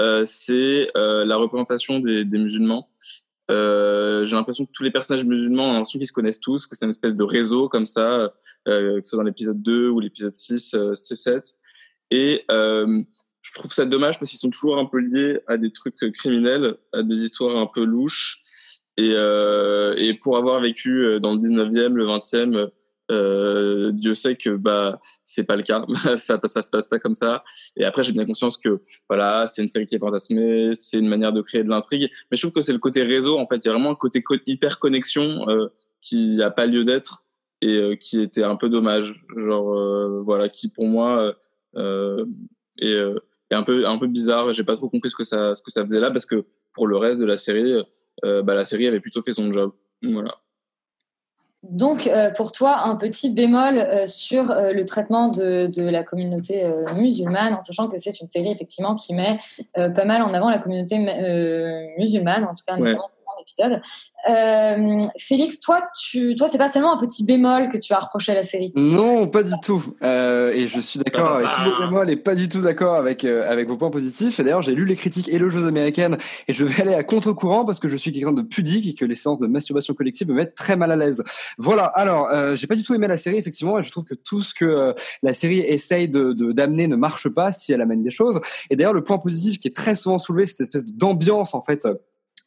[0.00, 2.88] euh, c'est euh, la représentation des, des musulmans.
[3.50, 6.66] Euh, j'ai l'impression que tous les personnages musulmans on a l'impression qu'ils se connaissent tous
[6.66, 8.30] que c'est une espèce de réseau comme ça
[8.68, 11.54] euh, que ce soit dans l'épisode 2 ou l'épisode 6 euh, C7
[12.10, 13.02] et euh,
[13.40, 16.76] je trouve ça dommage parce qu'ils sont toujours un peu liés à des trucs criminels
[16.92, 18.42] à des histoires un peu louches
[18.98, 22.68] et, euh, et pour avoir vécu euh, dans le 19e, le 20e,
[23.10, 27.14] euh, Dieu sait que bah c'est pas le cas, ça ça se passe pas comme
[27.14, 27.44] ça.
[27.76, 31.06] Et après j'ai bien conscience que voilà c'est une série qui est fantasmée, c'est une
[31.08, 33.64] manière de créer de l'intrigue, mais je trouve que c'est le côté réseau en fait,
[33.64, 35.46] il y a vraiment un côté hyper connexion
[36.00, 37.22] qui a pas lieu d'être
[37.62, 41.34] et qui était un peu dommage, genre voilà qui pour moi
[41.76, 42.34] est,
[42.82, 44.52] est un peu un peu bizarre.
[44.52, 46.88] J'ai pas trop compris ce que ça ce que ça faisait là parce que pour
[46.88, 47.74] le reste de la série
[48.22, 49.72] bah, la série avait plutôt fait son job.
[50.02, 50.34] Voilà.
[51.64, 56.04] Donc, euh, pour toi, un petit bémol euh, sur euh, le traitement de, de la
[56.04, 59.38] communauté euh, musulmane, en sachant que c'est une série effectivement qui met
[59.76, 62.94] euh, pas mal en avant la communauté euh, musulmane, en tout cas Ouais.
[64.28, 68.32] Euh, Félix, toi, tu, toi, c'est pas seulement un petit bémol que tu as reproché
[68.32, 68.72] à la série.
[68.76, 69.82] Non, pas du tout.
[70.02, 73.24] Euh, et je suis d'accord avec tous vos bémols et pas du tout d'accord avec
[73.24, 74.40] euh, avec vos points positifs.
[74.40, 77.80] Et d'ailleurs, j'ai lu les critiques élogieuses américaines et je vais aller à contre-courant parce
[77.80, 80.54] que je suis quelqu'un de pudique et que les séances de masturbation collective me mettent
[80.54, 81.22] très mal à l'aise.
[81.58, 81.84] Voilà.
[81.86, 84.42] Alors, euh, j'ai pas du tout aimé la série effectivement et je trouve que tout
[84.42, 88.02] ce que euh, la série essaye de de- d'amener ne marche pas si elle amène
[88.02, 88.40] des choses.
[88.70, 91.62] Et d'ailleurs, le point positif qui est très souvent soulevé, c'est cette espèce d'ambiance en
[91.62, 91.86] fait.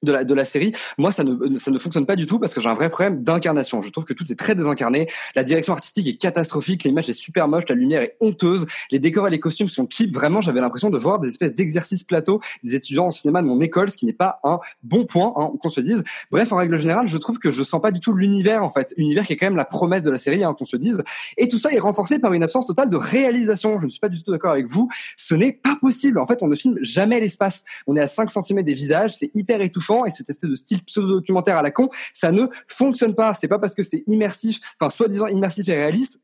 [0.04, 2.54] De la, de la série, moi ça ne, ça ne fonctionne pas du tout parce
[2.54, 3.82] que j'ai un vrai problème d'incarnation.
[3.82, 5.08] Je trouve que tout est très désincarné.
[5.36, 9.28] La direction artistique est catastrophique, l'image est super moche, la lumière est honteuse, les décors
[9.28, 10.14] et les costumes sont cheap.
[10.14, 13.62] Vraiment, j'avais l'impression de voir des espèces d'exercices plateaux des étudiants en cinéma de mon
[13.62, 16.04] école, ce qui n'est pas un bon point, hein, qu'on se dise.
[16.32, 18.94] Bref, en règle générale, je trouve que je sens pas du tout l'univers en fait,
[18.98, 21.04] univers qui est quand même la promesse de la série, hein, qu'on se dise.
[21.38, 23.78] Et tout ça est renforcé par une absence totale de réalisation.
[23.80, 24.90] Je ne suis pas du tout d'accord avec vous.
[25.18, 26.20] Ce n'est pas possible.
[26.20, 27.64] En fait, on ne filme jamais l'espace.
[27.88, 30.84] On est à 5 cm des visages, c'est hyper étouffant et cette espèce de style
[30.84, 33.34] pseudo-documentaire à la con, ça ne fonctionne pas.
[33.34, 36.21] C'est pas parce que c'est immersif, enfin soi-disant immersif et réaliste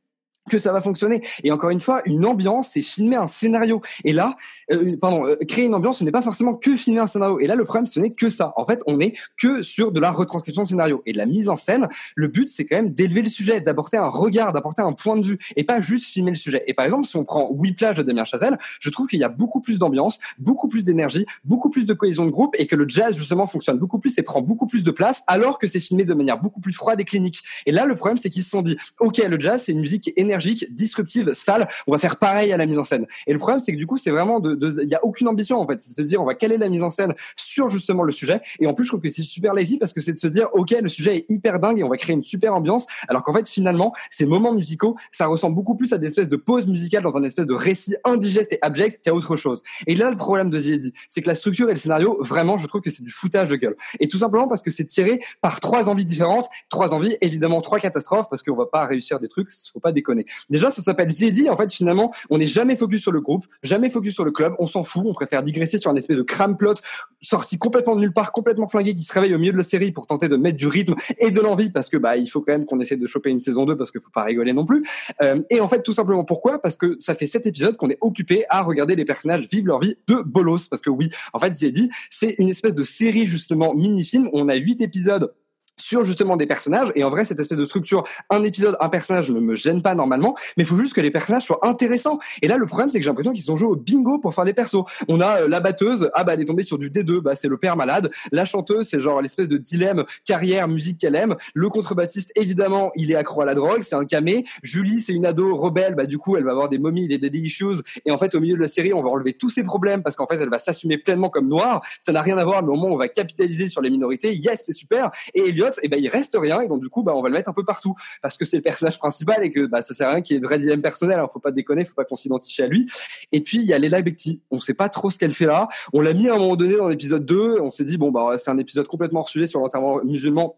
[0.47, 1.21] que ça va fonctionner.
[1.43, 3.81] Et encore une fois, une ambiance, c'est filmer un scénario.
[4.03, 4.35] Et là,
[4.71, 7.39] euh, pardon, euh, créer une ambiance, ce n'est pas forcément que filmer un scénario.
[7.39, 8.53] Et là, le problème, ce n'est que ça.
[8.55, 11.49] En fait, on est que sur de la retranscription de scénario et de la mise
[11.49, 11.87] en scène.
[12.15, 15.23] Le but, c'est quand même d'élever le sujet, d'apporter un regard, d'apporter un point de
[15.23, 16.63] vue, et pas juste filmer le sujet.
[16.67, 19.29] Et par exemple, si on prend Whiplash de Damien Chazelle, je trouve qu'il y a
[19.29, 22.87] beaucoup plus d'ambiance, beaucoup plus d'énergie, beaucoup plus de cohésion de groupe, et que le
[22.87, 26.05] jazz justement fonctionne beaucoup plus et prend beaucoup plus de place, alors que c'est filmé
[26.05, 27.41] de manière beaucoup plus froide et clinique.
[27.65, 30.11] Et là, le problème, c'est qu'ils se sont dit, ok, le jazz, c'est une musique
[30.15, 33.05] est énergique, disruptive, sale, on va faire pareil à la mise en scène.
[33.25, 35.59] Et le problème, c'est que du coup, c'est vraiment de, il y a aucune ambition
[35.59, 38.03] en fait, c'est de se dire, on va caler la mise en scène sur justement
[38.03, 38.41] le sujet.
[38.59, 40.49] Et en plus, je trouve que c'est super lazy parce que c'est de se dire,
[40.53, 43.33] ok, le sujet est hyper dingue et on va créer une super ambiance, alors qu'en
[43.33, 47.03] fait, finalement, ces moments musicaux, ça ressemble beaucoup plus à des espèces de pauses musicales
[47.03, 49.63] dans un espèce de récit indigeste et abject qu'à autre chose.
[49.87, 52.67] Et là, le problème de The c'est que la structure et le scénario, vraiment, je
[52.67, 53.75] trouve que c'est du foutage de gueule.
[53.99, 57.79] Et tout simplement parce que c'est tiré par trois envies différentes, trois envies, évidemment trois
[57.79, 60.25] catastrophes, parce qu'on va pas réussir des trucs, faut pas déconner.
[60.49, 61.49] Déjà, ça s'appelle Zeddy.
[61.49, 64.53] En fait, finalement, on n'est jamais focus sur le groupe, jamais focus sur le club.
[64.59, 65.03] On s'en fout.
[65.05, 66.75] On préfère digresser sur un espèce de crame plot
[67.21, 69.91] sorti complètement de nulle part, complètement flingué, qui se réveille au milieu de la série
[69.91, 72.51] pour tenter de mettre du rythme et de l'envie, parce que bah il faut quand
[72.51, 74.85] même qu'on essaie de choper une saison 2 parce qu'il faut pas rigoler non plus.
[75.21, 76.59] Euh, et en fait, tout simplement pourquoi?
[76.59, 79.79] Parce que ça fait sept épisodes qu'on est occupé à regarder les personnages vivre leur
[79.79, 80.67] vie de bolos.
[80.69, 84.29] Parce que oui, en fait, Zeddy, c'est une espèce de série justement mini-film.
[84.33, 85.33] On a huit épisodes
[85.79, 86.91] sur justement des personnages.
[86.95, 89.95] Et en vrai cette espèce de structure un épisode un personnage ne me gêne pas
[89.95, 92.19] normalement mais il faut juste que les personnages soient intéressants.
[92.41, 94.45] Et là le problème c'est que j'ai l'impression qu'ils sont joués au bingo pour faire
[94.45, 94.83] des persos.
[95.07, 96.09] On a euh, la batteuse.
[96.13, 98.11] Ah bah elle est tombée sur du D2 bah c'est le père malade.
[98.31, 101.35] La chanteuse c'est genre l'espèce de dilemme carrière musique qu'elle aime.
[101.53, 103.81] Le contrebassiste évidemment il est accro à la drogue.
[103.83, 104.45] C'est un camé.
[104.63, 105.95] Julie c'est une ado rebelle.
[105.95, 108.39] Bah du coup elle va avoir des momies des daddy issues et en fait au
[108.39, 110.59] milieu de la série on va enlever tous ses problèmes parce qu'en fait elle va
[110.59, 111.81] s'assumer pleinement comme noire.
[111.99, 114.33] Ça n'a rien à voir mais au moins on va capitaliser sur les minorités.
[114.33, 115.11] Yes c'est super.
[115.33, 117.35] Et Elliot et ben il reste rien et donc du coup bah on va le
[117.35, 120.09] mettre un peu partout parce que c'est le personnage principal et que bah ça sert
[120.09, 121.17] à rien qu'il ait de vrai dilemme personnel.
[121.17, 122.89] Alors faut pas déconner, faut pas qu'on s'identifie à lui.
[123.31, 124.41] Et puis il y a Leila Bekti.
[124.51, 125.67] On sait pas trop ce qu'elle fait là.
[125.93, 127.59] On l'a mis à un moment donné dans l'épisode 2.
[127.61, 130.57] On s'est dit bon bah c'est un épisode complètement hors sur l'enterrement musulman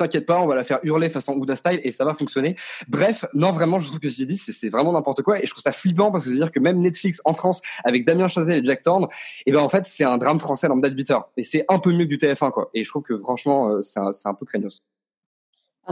[0.00, 2.56] t'inquiète pas, on va la faire hurler façon Ouda style et ça va fonctionner.
[2.88, 5.50] Bref, non vraiment, je trouve que ce j'ai dit, c'est vraiment n'importe quoi et je
[5.50, 8.28] trouve ça flippant parce que c'est à dire que même Netflix en France avec Damien
[8.28, 9.06] Chazelle et Jack Thorne,
[9.46, 11.92] et ben en fait c'est un drame français dans Dead Beater et c'est un peu
[11.92, 12.70] mieux que du TF1 quoi.
[12.74, 14.78] Et je trouve que franchement euh, c'est un, peu craignos.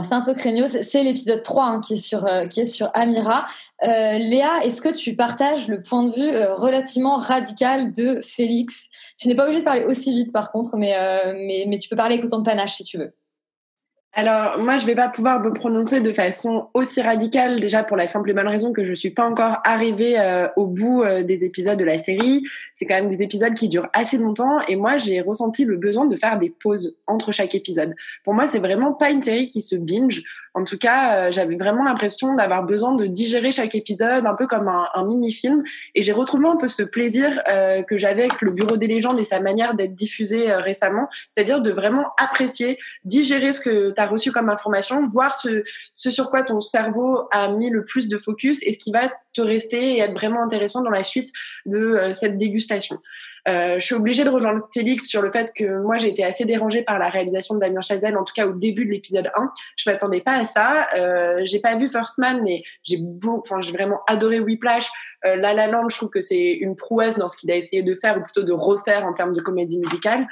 [0.01, 2.89] C'est un peu craignos, c'est l'épisode 3 hein, qui, est sur, euh, qui est sur
[2.93, 3.47] Amira.
[3.83, 8.87] Euh, Léa, est-ce que tu partages le point de vue relativement radical de Félix?
[9.19, 10.95] Tu n'es pas obligé de parler aussi vite par contre, mais,
[11.35, 13.13] mais, mais tu peux parler avec autant de panache si tu veux.
[14.13, 18.07] Alors, moi, je vais pas pouvoir me prononcer de façon aussi radicale, déjà pour la
[18.07, 21.45] simple et bonne raison que je suis pas encore arrivée euh, au bout euh, des
[21.45, 22.43] épisodes de la série.
[22.73, 26.05] C'est quand même des épisodes qui durent assez longtemps et moi, j'ai ressenti le besoin
[26.05, 27.93] de faire des pauses entre chaque épisode.
[28.23, 30.23] Pour moi, c'est vraiment pas une série qui se binge.
[30.55, 34.47] En tout cas, euh, j'avais vraiment l'impression d'avoir besoin de digérer chaque épisode, un peu
[34.47, 35.61] comme un, un mini-film.
[35.93, 37.43] Et j'ai retrouvé un peu ce plaisir
[37.87, 41.61] que j'avais avec le Bureau des légendes et sa manière d'être diffusé euh, récemment, c'est-à-dire
[41.61, 46.61] de vraiment apprécier, digérer ce que tu reçu comme information, voir ce, sur quoi ton
[46.61, 50.13] cerveau a mis le plus de focus et ce qui va te rester et être
[50.13, 51.31] vraiment intéressant dans la suite
[51.65, 52.99] de euh, cette dégustation.
[53.47, 56.45] Euh, je suis obligée de rejoindre Félix sur le fait que moi j'ai été assez
[56.45, 59.51] dérangée par la réalisation de Damien Chazelle, en tout cas au début de l'épisode 1.
[59.77, 60.87] Je m'attendais pas à ça.
[60.97, 62.97] Euh, j'ai pas vu First Man, mais j'ai
[63.71, 64.89] vraiment adoré Whiplash.
[65.25, 67.81] Euh, La La Land, je trouve que c'est une prouesse dans ce qu'il a essayé
[67.81, 70.27] de faire ou plutôt de refaire en termes de comédie musicale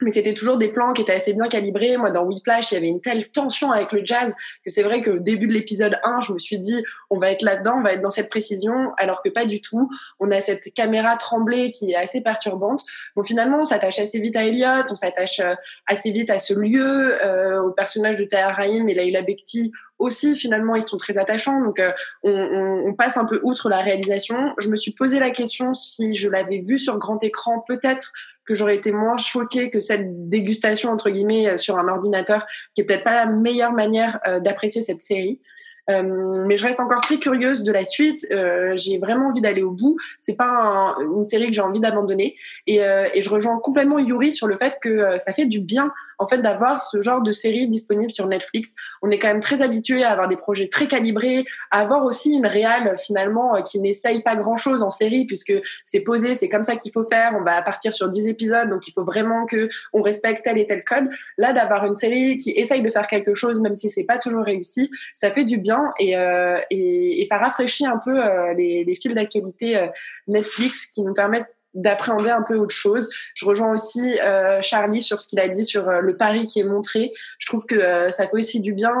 [0.00, 1.96] mais c'était toujours des plans qui étaient assez bien calibrés.
[1.96, 4.34] Moi, dans Whiplash, il y avait une telle tension avec le jazz
[4.64, 7.30] que c'est vrai que au début de l'épisode 1, je me suis dit, on va
[7.30, 9.90] être là-dedans, on va être dans cette précision, alors que pas du tout.
[10.18, 12.84] On a cette caméra tremblée qui est assez perturbante.
[13.16, 15.54] Bon, finalement, on s'attache assez vite à Elliot, on s'attache euh,
[15.86, 20.36] assez vite à ce lieu, euh, au personnage de Tahar Rahim et Laila Bekti aussi.
[20.36, 23.80] Finalement, ils sont très attachants, donc euh, on, on, on passe un peu outre la
[23.80, 24.54] réalisation.
[24.58, 28.12] Je me suis posé la question si je l'avais vu sur grand écran, peut-être
[28.54, 32.84] j'aurais été moins choquée que cette dégustation entre guillemets euh, sur un ordinateur, qui est
[32.84, 35.40] peut-être pas la meilleure manière euh, d'apprécier cette série.
[35.88, 38.26] Euh, mais je reste encore très curieuse de la suite.
[38.30, 39.96] Euh, j'ai vraiment envie d'aller au bout.
[40.20, 42.36] C'est pas un- une série que j'ai envie d'abandonner.
[42.66, 45.92] Et, euh, et je rejoins complètement Yuri sur le fait que ça fait du bien
[46.18, 48.74] en fait d'avoir ce genre de série disponible sur Netflix.
[49.02, 52.32] On est quand même très habitué à avoir des projets très calibrés, à avoir aussi
[52.34, 55.52] une réal finalement qui n'essaye pas grand chose en série puisque
[55.84, 57.32] c'est posé, c'est comme ça qu'il faut faire.
[57.38, 60.66] On va partir sur 10 épisodes, donc il faut vraiment que on respecte tel et
[60.66, 61.08] tel code.
[61.38, 64.44] Là, d'avoir une série qui essaye de faire quelque chose, même si c'est pas toujours
[64.44, 68.94] réussi, ça fait du bien et, euh, et ça rafraîchit un peu euh, les, les
[68.94, 69.86] fils d'actualité euh,
[70.28, 73.08] Netflix qui nous permettent d'appréhender un peu autre chose.
[73.34, 76.60] Je rejoins aussi euh, Charlie sur ce qu'il a dit sur euh, le pari qui
[76.60, 77.12] est montré.
[77.38, 78.94] Je trouve que euh, ça fait aussi du bien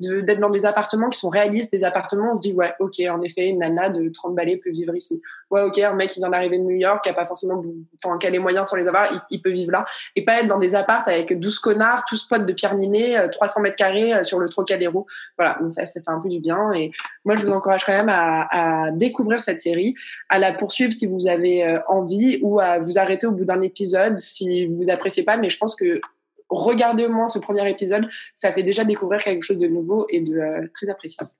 [0.00, 3.00] euh, d'être dans des appartements qui sont réalistes, des appartements, on se dit ouais, ok,
[3.10, 5.20] en effet, une nana de 30 balais peut vivre ici.
[5.50, 7.62] Ouais, ok, un mec qui vient d'arriver de New York, qui a pas forcément,
[8.02, 9.84] enfin, qui a les moyens sans les avoir, il, peut vivre là.
[10.16, 13.28] Et pas être dans des appartes avec 12 connards, tous potes de Pierre Ninet, euh,
[13.28, 15.06] 300 mètres carrés euh, sur le Trocadéro.
[15.38, 16.72] Voilà, donc ça, ça fait un peu du bien.
[16.72, 16.90] Et
[17.24, 19.94] moi, je vous encourage quand même à, à découvrir cette série,
[20.28, 23.60] à la poursuivre si vous avez euh, envie ou à vous arrêter au bout d'un
[23.60, 25.36] épisode si vous appréciez pas.
[25.36, 26.00] Mais je pense que
[26.48, 30.20] regardez au moins ce premier épisode, ça fait déjà découvrir quelque chose de nouveau et
[30.20, 31.30] de euh, très appréciable.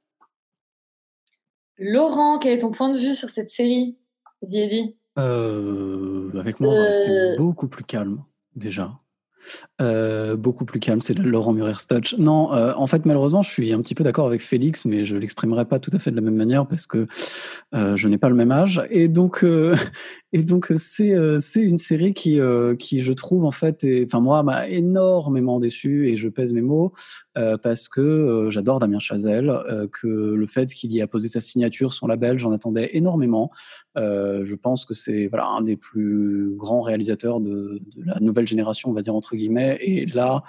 [1.78, 3.96] Laurent, quel est ton point de vue sur cette série
[4.42, 7.36] Diedi Euh, avec moi, on va rester Euh.
[7.36, 8.22] beaucoup plus calme,
[8.54, 8.92] déjà.
[9.80, 12.14] Euh, beaucoup plus calme, c'est Laurent Murer Touch.
[12.18, 15.16] Non, euh, en fait, malheureusement, je suis un petit peu d'accord avec Félix, mais je
[15.16, 17.06] l'exprimerai pas tout à fait de la même manière parce que
[17.74, 18.82] euh, je n'ai pas le même âge.
[18.90, 19.44] Et donc,
[20.32, 22.38] et donc, c'est c'est une série qui,
[22.78, 26.92] qui, je trouve, en fait, enfin moi, m'a énormément déçu et je pèse mes mots
[27.36, 31.28] euh, parce que euh, j'adore Damien Chazelle, euh, que le fait qu'il y a posé
[31.28, 33.50] sa signature, son label, j'en attendais énormément.
[33.96, 38.92] Je pense que c'est voilà un des plus grands réalisateurs de, la nouvelle génération, on
[38.92, 39.78] va dire entre guillemets.
[39.80, 40.42] Et là,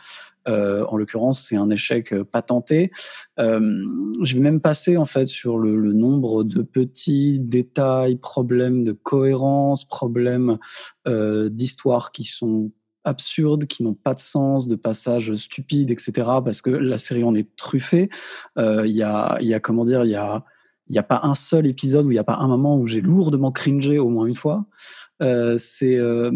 [0.46, 2.92] en l'occurrence, c'est un échec patenté.
[3.38, 8.92] Je vais même passer en fait sur le, le nombre de petits détails, problèmes de
[8.92, 10.58] cohérence, problèmes
[11.06, 12.72] d'histoire qui sont
[13.08, 16.12] absurdes, qui n'ont pas de sens, de passages stupides, etc.
[16.44, 18.10] Parce que la série en est truffée.
[18.58, 20.44] Euh, Il y a, y a comment dire, il y a
[20.90, 23.02] n'y a pas un seul épisode où il n'y a pas un moment où j'ai
[23.02, 24.66] lourdement cringé au moins une fois.
[25.22, 26.32] Euh, c'est euh,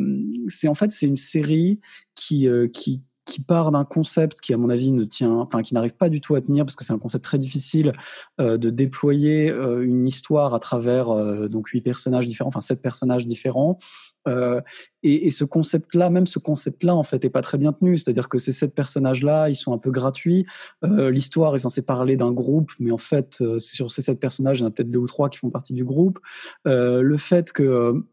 [0.47, 1.79] c'est en fait c'est une série
[2.15, 5.73] qui euh, qui qui part d'un concept qui à mon avis ne tient enfin qui
[5.73, 7.93] n'arrive pas du tout à tenir parce que c'est un concept très difficile
[8.39, 12.81] euh, de déployer euh, une histoire à travers euh, donc huit personnages différents enfin sept
[12.81, 13.77] personnages différents
[14.27, 14.61] Euh,
[15.03, 17.97] et, ce concept-là, même ce concept-là, en fait, est pas très bien tenu.
[17.97, 20.45] C'est-à-dire que ces sept personnages-là, ils sont un peu gratuits.
[20.83, 24.59] Euh, L'histoire est censée parler d'un groupe, mais en fait, euh, sur ces sept personnages,
[24.59, 26.19] il y en a peut-être deux ou trois qui font partie du groupe.
[26.65, 28.03] Le fait que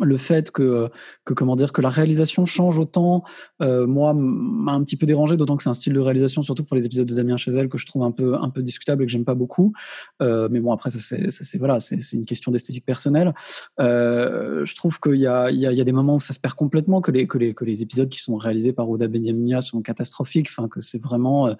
[0.00, 0.88] le fait que,
[1.24, 3.24] que comment dire que la réalisation change autant,
[3.60, 6.64] euh, moi m'a un petit peu dérangé, d'autant que c'est un style de réalisation surtout
[6.64, 9.06] pour les épisodes de Damien Chazelle que je trouve un peu un peu discutable et
[9.06, 9.72] que j'aime pas beaucoup.
[10.22, 13.34] Euh, mais bon après ça c'est voilà c'est une question d'esthétique personnelle.
[13.80, 16.40] Euh, je trouve qu'il y a il y y a des moments où ça se
[16.40, 19.60] perd complètement que les que les que les épisodes qui sont réalisés par Oda Benyamina
[19.60, 21.54] sont catastrophiques, enfin que c'est vraiment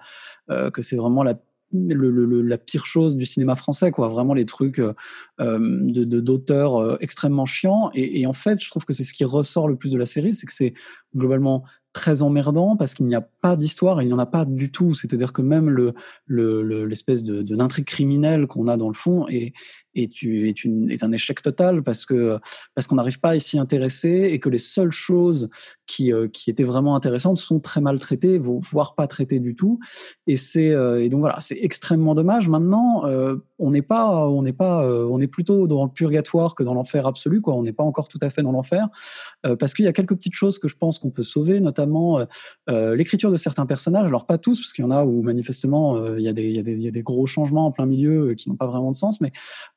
[0.49, 1.35] euh, que c'est vraiment la
[1.73, 4.07] la pire chose du cinéma français, quoi.
[4.07, 4.93] Vraiment les trucs euh,
[5.39, 7.89] de d'auteurs euh, extrêmement chiants.
[7.93, 10.33] Et, en fait, je trouve que c'est ce qui ressort le plus de la série,
[10.33, 10.73] c'est que c'est
[11.15, 11.63] globalement
[11.93, 14.95] très emmerdant parce qu'il n'y a pas d'histoire, il n'y en a pas du tout.
[14.95, 15.93] C'est-à-dire que même le
[16.85, 19.53] l'espèce le, de d'intrigue criminelle qu'on a dans le fond est
[19.95, 22.39] est, est, est un échec total parce que
[22.75, 25.49] parce qu'on n'arrive pas à s'y intéresser et que les seules choses
[25.85, 29.79] qui euh, qui étaient vraiment intéressantes sont très mal traitées, voire pas traitées du tout.
[30.27, 32.47] Et c'est euh, et donc voilà, c'est extrêmement dommage.
[32.47, 36.63] Maintenant, euh, on n'est pas on n'est pas on est plutôt dans le purgatoire que
[36.63, 37.53] dans l'enfer absolu quoi.
[37.53, 38.87] On n'est pas encore tout à fait dans l'enfer
[39.59, 42.25] parce qu'il y a quelques petites choses que je pense qu'on peut sauver, notamment
[42.67, 44.05] l'écriture de certains personnages.
[44.05, 46.79] Alors pas tous parce qu'il y en a où manifestement il y a des il
[46.79, 49.21] y y a des gros changements en plein milieu qui n'ont pas vraiment de sens,
[49.21, 49.31] mais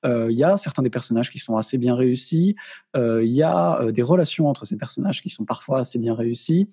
[0.07, 2.55] il y a certains des personnages qui sont assez bien réussis.
[2.95, 6.69] Il y a des relations entre ces personnages qui sont parfois assez bien réussies.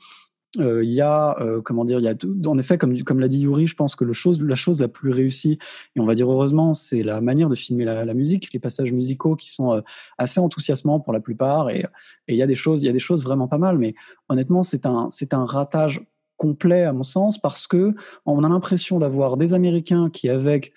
[0.55, 2.13] Il euh, y a euh, comment dire, il y a
[2.45, 4.13] en effet comme l'a dit Yuri, je pense que la
[4.55, 5.57] chose la plus réussie
[5.95, 9.36] et on va dire heureusement, c'est la manière de filmer la, musique, les passages musicaux
[9.36, 9.81] qui sont euh,
[10.19, 11.86] assez enthousiasmants pour la plupart et
[12.27, 13.95] il y a des choses, il y a des choses vraiment pas mal, mais
[14.29, 16.01] honnêtement c'est un c'est un ratage
[16.38, 17.95] complet à mon sens parce que
[18.27, 20.69] on a l'impression d'avoir des Américains qui avec euh,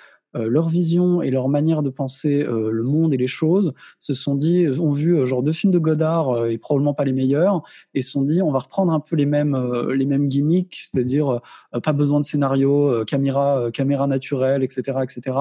[0.44, 4.34] leur vision et leur manière de penser euh, le monde et les choses se sont
[4.34, 7.62] dit, ont vu euh, genre deux films de Godard et probablement pas les meilleurs
[7.94, 9.56] et se sont dit on va reprendre un peu les mêmes
[9.90, 11.40] les mêmes gimmicks, c'est-à-dire
[11.82, 15.36] pas besoin de scénario, caméra caméra naturelle, etc., etc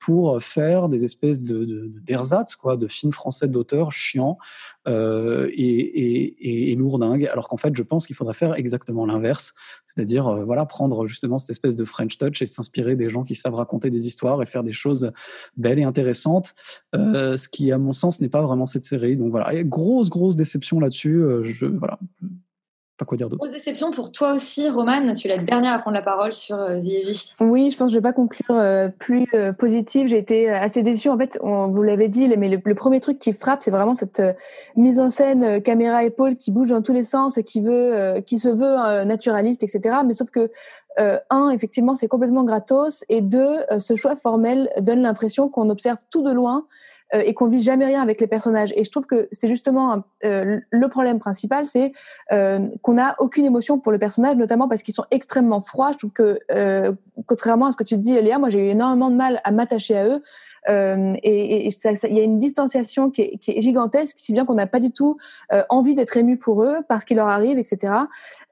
[0.00, 4.38] pour faire des espèces de d'ersatz, quoi, de films français d'auteurs chiants
[4.88, 7.26] euh, et, et, et, lourdingues.
[7.26, 11.38] Alors qu'en fait, je pense qu'il faudrait faire exactement l'inverse, c'est-à-dire euh, voilà prendre justement
[11.38, 14.46] cette espèce de French touch et s'inspirer des gens qui savent raconter des histoires et
[14.46, 15.12] faire des choses
[15.58, 16.54] belles et intéressantes.
[16.94, 19.18] Euh, ce qui, à mon sens, n'est pas vraiment cette série.
[19.18, 21.22] Donc voilà, et grosse grosse déception là-dessus.
[21.22, 21.98] Euh, je voilà
[23.00, 23.42] pas quoi dire d'autre.
[23.42, 25.14] Grosse déception pour toi aussi, Romane.
[25.14, 27.94] Tu es la dernière à prendre la parole sur euh, The Oui, je pense que
[27.94, 30.06] je vais pas conclure euh, plus euh, positive.
[30.06, 31.08] J'ai été assez déçue.
[31.08, 33.94] En fait, on vous l'avait dit, mais le, le, premier truc qui frappe, c'est vraiment
[33.94, 34.32] cette euh,
[34.76, 38.38] mise en scène caméra épaule qui bouge dans tous les sens et qui veut, qui
[38.38, 39.96] se veut naturaliste, etc.
[40.06, 40.50] Mais sauf que
[40.98, 46.22] un, effectivement, c'est complètement gratos, et deux, ce choix formel donne l'impression qu'on observe tout
[46.22, 46.66] de loin
[47.14, 48.72] euh, et qu'on vit jamais rien avec les personnages.
[48.76, 51.92] Et je trouve que c'est justement euh, le problème principal, c'est
[52.32, 55.90] euh, qu'on n'a aucune émotion pour le personnage, notamment parce qu'ils sont extrêmement froids.
[55.92, 56.92] Je trouve que, euh,
[57.26, 59.96] contrairement à ce que tu dis, Léa, moi j'ai eu énormément de mal à m'attacher
[59.96, 60.22] à eux.
[60.68, 64.80] Euh, et il y a une distanciation qui est, gigantesque, si bien qu'on n'a pas
[64.80, 65.16] du tout
[65.52, 67.92] euh, envie d'être ému pour eux, parce qu'il leur arrive, etc.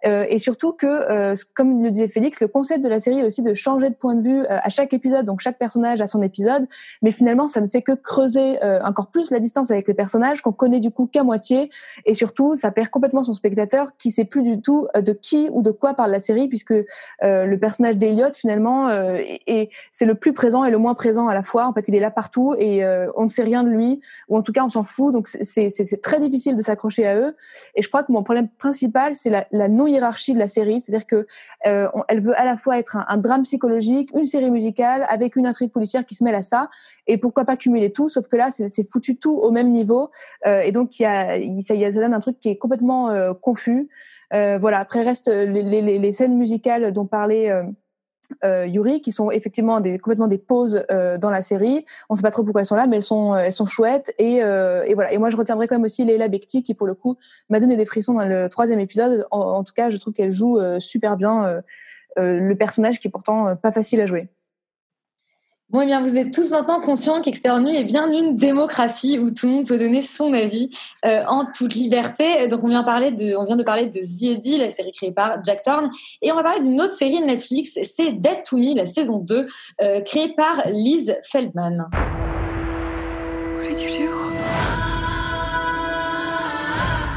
[0.07, 3.43] Euh, et surtout que, comme le disait Félix, le concept de la série est aussi
[3.43, 6.67] de changer de point de vue à chaque épisode, donc chaque personnage a son épisode,
[7.03, 10.53] mais finalement ça ne fait que creuser encore plus la distance avec les personnages qu'on
[10.53, 11.71] connaît du coup qu'à moitié.
[12.05, 15.63] Et surtout ça perd complètement son spectateur qui sait plus du tout de qui ou
[15.63, 16.75] de quoi parle la série puisque
[17.23, 21.43] le personnage d'Eliot finalement et c'est le plus présent et le moins présent à la
[21.43, 21.67] fois.
[21.67, 22.85] En fait là partout et
[23.17, 26.01] on ne sait rien de lui ou en tout cas on s'en fout donc c'est
[26.03, 27.37] très difficile de s'accrocher à eux
[27.75, 30.81] et je crois que mon problème principal c'est la, la non hiérarchie de la série
[30.81, 31.27] c'est-à-dire que
[31.65, 35.47] on, elle veut à la fois être un, drame psychologique une série musicale avec une
[35.47, 36.69] intrigue policière qui se mêle à ça
[37.09, 38.09] et pourquoi pas cumuler tout?
[38.09, 40.11] Sauf que là, c'est foutu tout au même niveau.
[40.47, 43.89] Euh, et donc, il y a, ça, donne un truc qui est complètement euh, confus.
[44.35, 44.79] Euh, voilà.
[44.79, 47.51] Après, reste les, les, les, scènes musicales dont parlait
[48.45, 51.85] euh, Yuri, qui sont effectivement des, complètement des pauses euh, dans la série.
[52.09, 54.13] On ne sait pas trop pourquoi elles sont là, mais elles sont, elles sont chouettes.
[54.19, 55.13] Et, et voilà.
[55.13, 57.17] Et moi, je retiendrai quand même aussi Leila Bekti, qui pour le coup
[57.49, 59.27] m'a donné des frissons dans le troisième épisode.
[59.31, 61.63] En, en tout cas, je trouve qu'elle joue super bien
[62.17, 64.29] le personnage qui est pourtant pas facile à jouer.
[65.71, 69.31] Bon, eh bien, vous êtes tous maintenant conscients qu'Extérieur Nuit est bien une démocratie où
[69.31, 70.71] tout le monde peut donner son avis
[71.05, 72.49] euh, en toute liberté.
[72.49, 75.45] Donc, on vient, parler de, on vient de parler de The la série créée par
[75.45, 75.91] Jack Thorne.
[76.23, 79.19] Et on va parler d'une autre série de Netflix, c'est Dead to Me, la saison
[79.19, 79.47] 2,
[79.83, 81.91] euh, créée par Liz Feldman.
[83.55, 84.11] What did you do?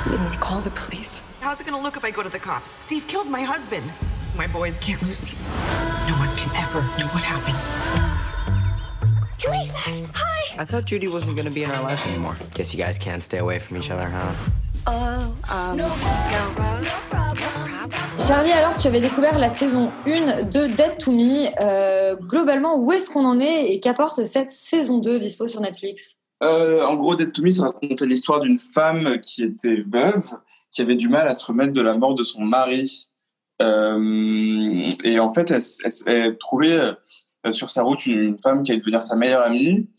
[0.10, 1.22] We need to call the police.
[1.42, 2.82] How's it gonna look if I go to the cops?
[2.82, 3.90] Steve killed my husband.
[4.38, 5.32] My boys can't lose me.
[6.06, 8.31] No one can ever know what happened.
[9.42, 9.88] Judy's back.
[10.14, 10.62] Hi.
[10.62, 12.38] I thought Judy wasn't going to be in our lives anymore.
[12.54, 14.36] Guess you guys can't stay away from each other, huh?
[14.86, 15.90] Oh, um, no.
[18.20, 21.48] Charlie, alors tu avais découvert la saison 1 de Dead to Me.
[21.60, 26.20] Euh, globalement, où est-ce qu'on en est et qu'apporte cette saison 2 dispo sur Netflix?
[26.44, 30.30] Euh, en gros, Dead to Me, ça racontait l'histoire d'une femme qui était veuve,
[30.70, 33.10] qui avait du mal à se remettre de la mort de son mari.
[33.60, 35.52] Euh, et en fait,
[36.06, 36.94] elle, trouvait euh,
[37.52, 39.90] sur sa route une, une femme qui allait devenir sa meilleure amie,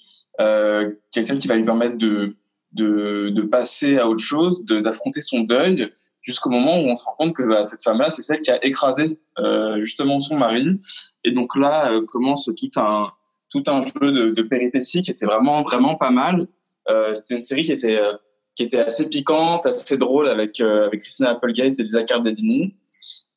[0.40, 2.36] euh, quelqu'un qui va lui permettre de,
[2.72, 5.90] de, de passer à autre chose, d'affronter son deuil,
[6.22, 8.64] jusqu'au moment où on se rend compte que bah, cette femme-là, c'est celle qui a
[8.64, 10.78] écrasé euh, justement son mari.
[11.24, 13.10] Et donc là euh, commence tout un
[13.50, 16.46] tout un jeu de, de péripéties qui était vraiment vraiment pas mal.
[16.88, 18.12] Euh, C'était une série qui était euh,
[18.54, 22.76] qui était assez piquante, assez drôle avec euh, avec Christina Applegate et Lisa Cardellini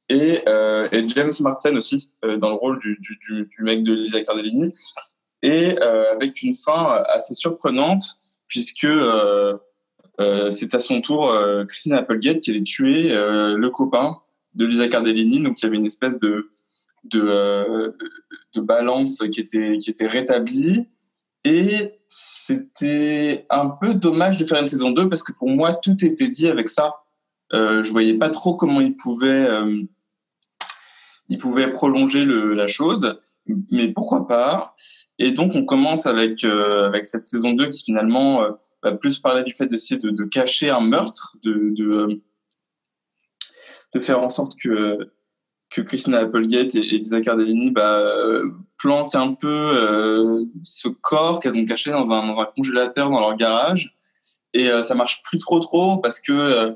[0.10, 3.94] et, euh, et James Marsden aussi euh, dans le rôle du, du, du, mec de
[3.94, 4.72] Lisa Cardellini.
[5.42, 8.04] Et euh, avec une fin assez surprenante
[8.48, 8.88] puisque
[10.50, 11.34] c'est à son tour
[11.68, 14.18] Christina Applegate qui allait tuer le copain
[14.54, 15.42] de Lisa Cardellini.
[15.42, 16.50] Donc il y avait une espèce de
[17.04, 17.94] de,
[18.56, 20.88] de balance qui était qui était rétablie.
[21.44, 26.04] Et c'était un peu dommage de faire une saison 2 parce que pour moi tout
[26.06, 26.94] était dit avec ça.
[27.54, 29.48] Euh, je voyais pas trop comment ils pouvaient
[31.30, 33.18] ils pouvaient prolonger le, la chose
[33.72, 34.74] mais pourquoi pas?
[35.20, 38.52] Et donc on commence avec euh, avec cette saison 2 qui finalement euh,
[38.84, 41.72] va plus parler du fait d'essayer de, cacher un meurtre de
[43.94, 45.12] de, faire en sorte que
[45.70, 51.58] que Christina Applegate et, et Lisa Cardellini bah, euh, plantent un peu ce corps qu'elles
[51.58, 53.96] ont caché dans un, dans un congélateur dans leur garage.
[54.54, 56.76] Et euh, ça marche plus trop trop parce que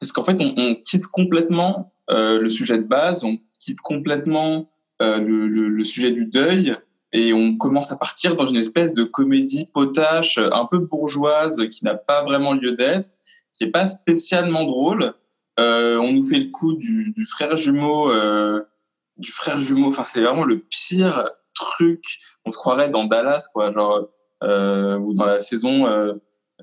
[0.00, 3.24] parce qu'en fait on, quitte complètement le sujet de base
[3.66, 4.70] quitte complètement
[5.02, 6.72] euh, le, sujet du deuil
[7.12, 11.84] et on commence à partir dans une espèce de comédie potache un peu bourgeoise qui
[11.84, 13.10] n'a pas vraiment lieu d'être
[13.54, 15.14] qui est pas spécialement drôle
[15.58, 18.60] euh, on nous fait le coup du, frère jumeau, euh,
[19.16, 19.88] du frère jumeau.
[19.88, 22.02] Enfin, c'est vraiment le pire truc.
[22.44, 24.06] On se croirait dans Dallas, quoi, genre
[24.42, 25.86] ou dans la saison,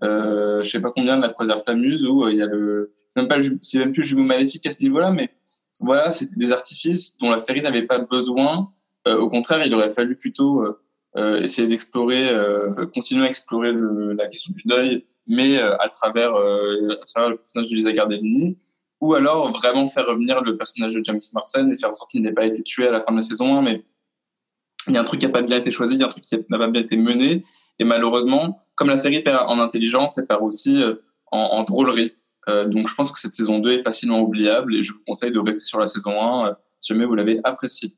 [0.04, 3.38] je sais pas combien de la croisière s'amuse où il y a le, même pas,
[3.62, 5.32] c'est même plus le jumeau maléfique à ce niveau-là, mais
[5.80, 8.72] voilà, c'était des artifices dont la série n'avait pas besoin.
[9.08, 10.80] Euh, au contraire, il aurait fallu plutôt euh,
[11.18, 15.88] euh, essayer d'explorer, euh, continuer à explorer le, la question du deuil, mais euh, à
[15.88, 18.58] travers, euh, à travers le personnage de Lisa Cardellini
[19.00, 22.22] ou alors vraiment faire revenir le personnage de James Marsden et faire en sorte qu'il
[22.22, 23.84] n'ait pas été tué à la fin de la saison 1, mais
[24.88, 26.10] il y a un truc qui n'a pas bien été choisi, il y a un
[26.10, 27.44] truc qui n'a pas bien été mené,
[27.80, 30.82] et malheureusement, comme la série perd en intelligence, elle perd aussi
[31.32, 32.14] en, en drôlerie.
[32.50, 35.32] Euh, donc je pense que cette saison 2 est facilement oubliable, et je vous conseille
[35.32, 37.96] de rester sur la saison 1 euh, si jamais vous l'avez appréciée.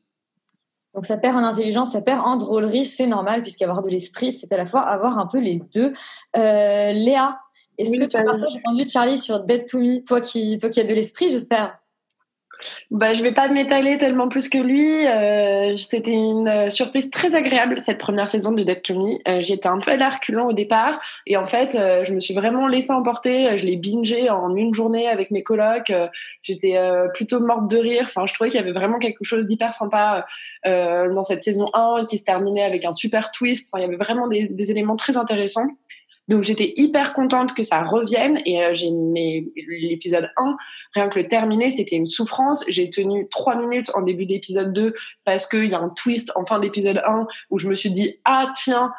[0.94, 4.52] Donc ça perd en intelligence, ça perd en drôlerie, c'est normal puisqu'avoir de l'esprit, c'est
[4.54, 5.92] à la fois avoir un peu les deux.
[6.38, 7.40] Euh, Léa,
[7.78, 9.80] est-ce Oui, que tu bah, partages le point de vue de Charlie sur Dead to
[9.80, 11.76] Me, toi qui, toi qui as de l'esprit, j'espère?
[12.92, 15.06] Bah, je vais pas m'étaler tellement plus que lui.
[15.08, 19.18] Euh, C'était une euh, surprise très agréable cette première saison de Dead to Me.
[19.28, 22.20] Euh, J'y étais un peu à l'arculant au départ et en fait, euh, je me
[22.20, 23.50] suis vraiment laissée emporter.
[23.50, 25.90] Euh, Je l'ai bingé en une journée avec mes colocs.
[25.90, 26.08] Euh,
[26.44, 26.78] J'étais
[27.16, 28.04] plutôt morte de rire.
[28.06, 30.28] Enfin, je trouvais qu'il y avait vraiment quelque chose d'hyper sympa
[30.64, 33.70] dans cette saison 1 qui se terminait avec un super twist.
[33.72, 35.66] Enfin, il y avait vraiment des, des éléments très intéressants.
[36.28, 39.48] Donc j'étais hyper contente que ça revienne et euh, j'ai aimé
[39.80, 40.58] l'épisode 1,
[40.94, 42.64] rien que le terminer, c'était une souffrance.
[42.68, 46.46] J'ai tenu trois minutes en début d'épisode 2 parce qu'il y a un twist en
[46.46, 48.92] fin d'épisode 1 où je me suis dit ah tiens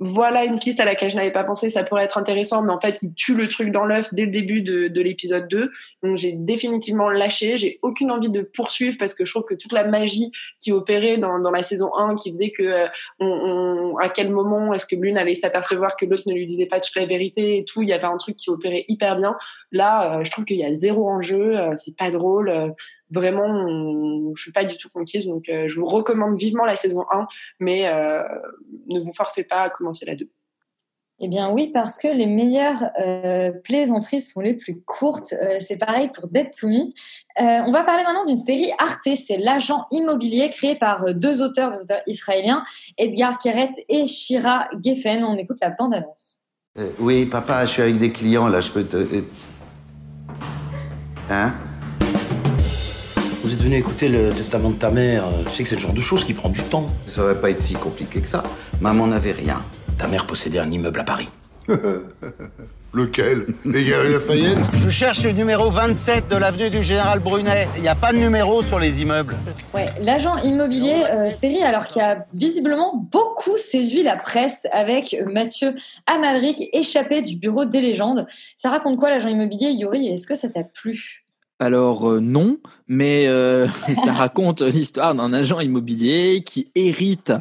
[0.00, 2.78] voilà une piste à laquelle je n'avais pas pensé, ça pourrait être intéressant, mais en
[2.78, 5.70] fait, il tue le truc dans l'œuf dès le début de, de l'épisode 2.
[6.02, 7.56] Donc, j'ai définitivement lâché.
[7.56, 11.16] J'ai aucune envie de poursuivre parce que je trouve que toute la magie qui opérait
[11.18, 12.86] dans, dans la saison 1, qui faisait que, euh,
[13.20, 16.66] on, on- à quel moment est-ce que l'une allait s'apercevoir que l'autre ne lui disait
[16.66, 19.36] pas toute la vérité et tout, il y avait un truc qui opérait hyper bien.
[19.70, 22.74] Là, euh, je trouve qu'il y a zéro enjeu, euh, c'est pas drôle.
[23.10, 25.26] Vraiment, on- je suis pas du tout conquise.
[25.26, 27.26] Donc, euh, je vous recommande vivement la saison 1,
[27.60, 28.22] mais euh,
[28.88, 30.28] ne vous forcez pas à commencer la 2.
[31.20, 35.32] Eh bien oui, parce que les meilleures euh, plaisanteries sont les plus courtes.
[35.32, 36.74] Euh, c'est pareil pour Dead to Me.
[37.40, 39.08] Euh, on va parler maintenant d'une série Arte.
[39.14, 42.64] C'est l'agent immobilier créé par deux auteurs, deux auteurs israéliens,
[42.98, 45.22] Edgar Keret et Shira Geffen.
[45.22, 46.40] On écoute la bande-annonce.
[46.78, 48.96] Euh, oui, papa, je suis avec des clients là, je peux te.
[51.30, 51.54] Hein?
[53.44, 55.24] Vous êtes venu écouter le testament de ta mère.
[55.44, 56.86] Tu sais que c'est le genre de chose qui prend du temps.
[57.06, 58.42] Ça va pas être si compliqué que ça.
[58.80, 59.62] Maman n'avait rien.
[59.98, 61.28] Ta mère possédait un immeuble à Paris.
[62.94, 63.48] Lequel?
[63.66, 64.58] Les Galeries Lafayette?
[64.78, 67.68] Je cherche le numéro 27 de l'avenue du Général Brunet.
[67.76, 69.36] Il n'y a pas de numéro sur les immeubles.
[69.74, 75.74] Ouais, l'agent immobilier, euh, série alors qui a visiblement beaucoup séduit la presse avec Mathieu
[76.06, 78.26] Amalric, échappé du bureau des légendes.
[78.56, 81.23] Ça raconte quoi l'agent immobilier, Yuri Est-ce que ça t'a plu?
[81.60, 87.32] Alors euh, non, mais euh, ça raconte l'histoire d'un agent immobilier qui hérite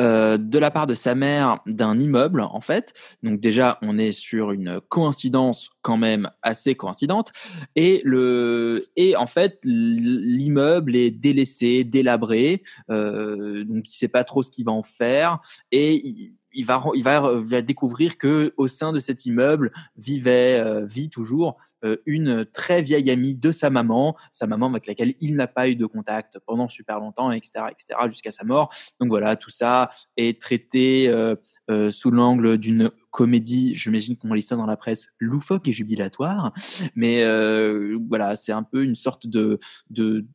[0.00, 2.94] euh, de la part de sa mère d'un immeuble en fait.
[3.22, 7.32] Donc déjà on est sur une coïncidence quand même assez coïncidente
[7.76, 14.42] et le et en fait l'immeuble est délaissé, délabré, euh, donc il sait pas trop
[14.42, 15.38] ce qu'il va en faire
[15.70, 20.60] et il, il va, il va, va découvrir que au sein de cet immeuble vivait,
[20.60, 25.14] euh, vit toujours euh, une très vieille amie de sa maman, sa maman avec laquelle
[25.20, 28.72] il n'a pas eu de contact pendant super longtemps, etc., etc., jusqu'à sa mort.
[29.00, 31.36] Donc voilà, tout ça est traité euh,
[31.70, 33.74] euh, sous l'angle d'une comédie.
[33.74, 36.52] J'imagine qu'on lit ça dans la presse loufoque et jubilatoire,
[36.94, 39.58] mais euh, voilà, c'est un peu une sorte de
[39.90, 40.26] de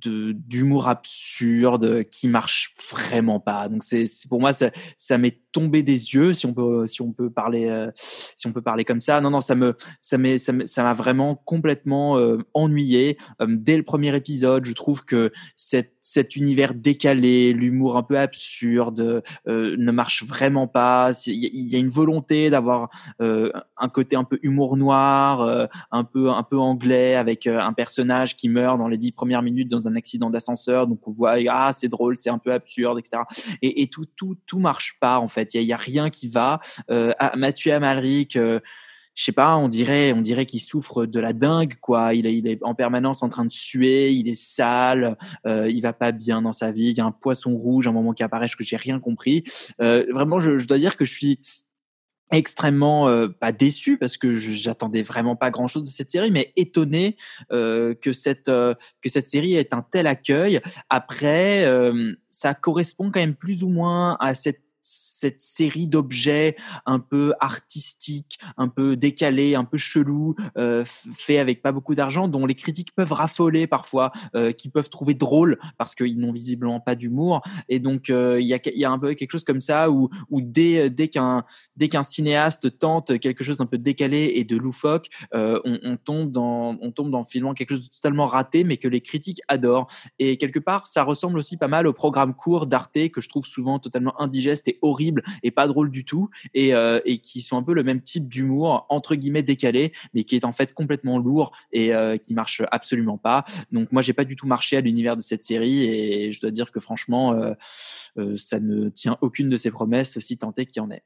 [0.00, 3.68] d'humour absurde qui marche vraiment pas.
[3.68, 7.12] Donc c'est pour moi ça ça m'est tombé des yeux si on peut si on
[7.12, 9.20] peut parler euh, si on peut parler comme ça.
[9.20, 13.82] Non non, ça me ça m'est ça m'a vraiment complètement euh, ennuyé Euh, dès le
[13.82, 14.64] premier épisode.
[14.64, 21.12] Je trouve que cet cet univers décalé, l'humour un peu absurde ne marche vraiment pas.
[21.26, 21.34] Il
[21.70, 22.88] y, a- une volonté d'avoir
[23.20, 28.48] un côté un peu humour noir, un peu un peu anglais avec un personnage qui
[28.48, 30.86] meurt dans les dix premières minutes dans un accident d'ascenseur.
[30.86, 33.22] Donc on voit ah c'est drôle, c'est un peu absurde, etc.
[33.62, 35.54] Et, tout tout tout marche pas en fait.
[35.54, 36.60] Il y a, rien qui va.
[36.90, 38.36] Euh, Mathieu Amalric.
[38.36, 38.60] euh,
[39.14, 42.14] je sais pas, on dirait, on dirait qu'il souffre de la dingue, quoi.
[42.14, 46.12] Il est, en permanence en train de suer, il est sale, euh, il va pas
[46.12, 46.88] bien dans sa vie.
[46.88, 49.44] Il y a un poisson rouge, à un moment qui apparaît, que j'ai rien compris.
[49.80, 51.40] Euh, vraiment, je dois dire que je suis
[52.32, 56.52] extrêmement euh, pas déçu parce que j'attendais vraiment pas grand chose de cette série mais
[56.56, 57.16] étonné
[57.52, 60.60] euh, que cette euh, que cette série ait un tel accueil.
[60.88, 66.56] Après euh, ça correspond quand même plus ou moins à cette cette série d'objets
[66.86, 71.94] un peu artistiques, un peu décalés, un peu chelous, euh, f- fait avec pas beaucoup
[71.94, 76.32] d'argent, dont les critiques peuvent raffoler parfois, euh, qui peuvent trouver drôle parce qu'ils n'ont
[76.32, 77.42] visiblement pas d'humour.
[77.68, 81.08] Et donc euh, il y, a, un peu quelque chose comme ça où, dès, dès
[81.08, 81.44] qu'un
[81.76, 86.76] dès cinéaste tente quelque chose d'un peu décalé et de loufoque, euh, on, tombe dans
[86.80, 89.86] on tombe dans finalement quelque chose de totalement raté, mais que les critiques adorent.
[90.18, 93.46] Et quelque part, ça ressemble aussi pas mal au programme court d'Arte que je trouve
[93.46, 97.62] souvent totalement indigeste horrible et pas drôle du tout, et, euh, et qui sont un
[97.62, 101.52] peu le même type d'humour entre guillemets décalé, mais qui est en fait complètement lourd
[101.72, 103.44] et euh, qui marche absolument pas.
[103.70, 106.50] Donc moi, j'ai pas du tout marché à l'univers de cette série, et je dois
[106.50, 107.52] dire que franchement, euh,
[108.18, 111.02] euh, ça ne tient aucune de ses promesses, si tant est qu'il y en ait.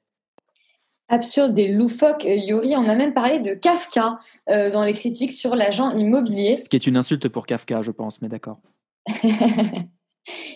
[1.09, 5.55] Absurde et loufoque, Yuri, on a même parlé de Kafka euh, dans les critiques sur
[5.55, 6.57] l'agent immobilier.
[6.57, 8.61] Ce qui est une insulte pour Kafka, je pense, mais d'accord.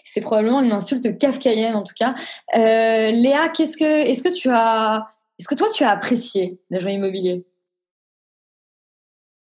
[0.04, 2.14] C'est probablement une insulte kafkaïenne en tout cas.
[2.56, 5.06] Euh, Léa, qu'est-ce que, est-ce que tu as,
[5.38, 7.46] est-ce que toi tu as apprécié l'agent immobilier?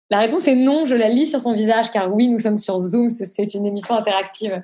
[0.09, 0.86] La réponse est non.
[0.86, 3.09] Je la lis sur ton visage car oui, nous sommes sur Zoom.
[3.09, 4.63] C'est une émission interactive.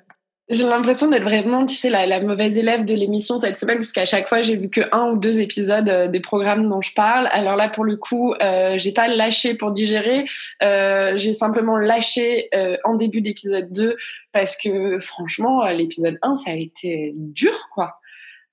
[0.49, 3.93] J'ai l'impression d'être vraiment, tu sais, la, la mauvaise élève de l'émission cette semaine, parce
[3.93, 6.93] qu'à chaque fois, j'ai vu que un ou deux épisodes euh, des programmes dont je
[6.93, 7.29] parle.
[7.31, 10.25] Alors là, pour le coup, euh, j'ai pas lâché pour digérer.
[10.61, 13.95] Euh, j'ai simplement lâché euh, en début d'épisode 2,
[14.33, 18.01] parce que franchement, l'épisode 1, ça a été dur, quoi.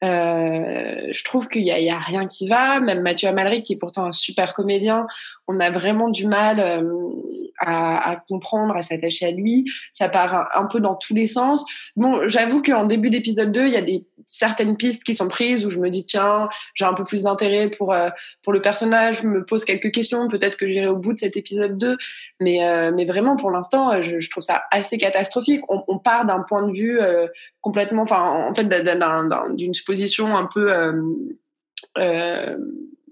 [0.05, 2.81] Euh, je trouve qu'il y a, a rien qui va.
[2.81, 5.07] Même Mathieu Amalric, qui est pourtant un super comédien,
[5.47, 6.83] on a vraiment du mal euh,
[7.59, 9.65] à, à comprendre, à s'attacher à lui.
[9.93, 11.65] Ça part un, un peu dans tous les sens.
[11.97, 15.65] Bon, j'avoue qu'en début d'épisode 2, il y a des certaines pistes qui sont prises
[15.65, 18.11] où je me dis tiens, j'ai un peu plus d'intérêt pour euh,
[18.43, 21.37] pour le personnage, je me pose quelques questions, peut-être que j'irai au bout de cet
[21.39, 21.97] épisode 2,
[22.39, 25.63] mais euh, mais vraiment pour l'instant, euh, je, je trouve ça assez catastrophique.
[25.71, 27.27] On, on part d'un point de vue euh,
[27.63, 28.21] complètement, enfin
[28.51, 30.71] en fait d'un- d'un- d'un- d'une supposition un peu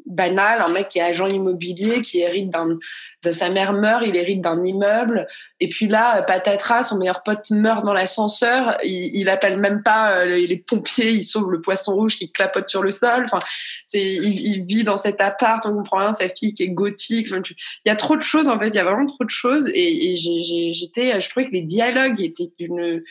[0.07, 2.79] banale, un mec qui est agent immobilier, qui hérite d'un,
[3.23, 5.27] de sa mère meurt, il hérite d'un immeuble,
[5.61, 10.21] et puis là, euh, patatras, son meilleur pote meurt dans l'ascenseur, il, appelle même pas
[10.21, 13.41] euh, les, pompiers, il sauve le poisson rouge qui clapote sur le sol, enfin,
[13.85, 17.89] c'est, il, vit dans cet appart, on comprend rien, sa fille qui est gothique, il
[17.89, 20.13] y a trop de choses en fait, il y a vraiment trop de choses, et,
[20.13, 23.03] et j'ai, j'ai- j'étais, je trouvais que les dialogues étaient d'une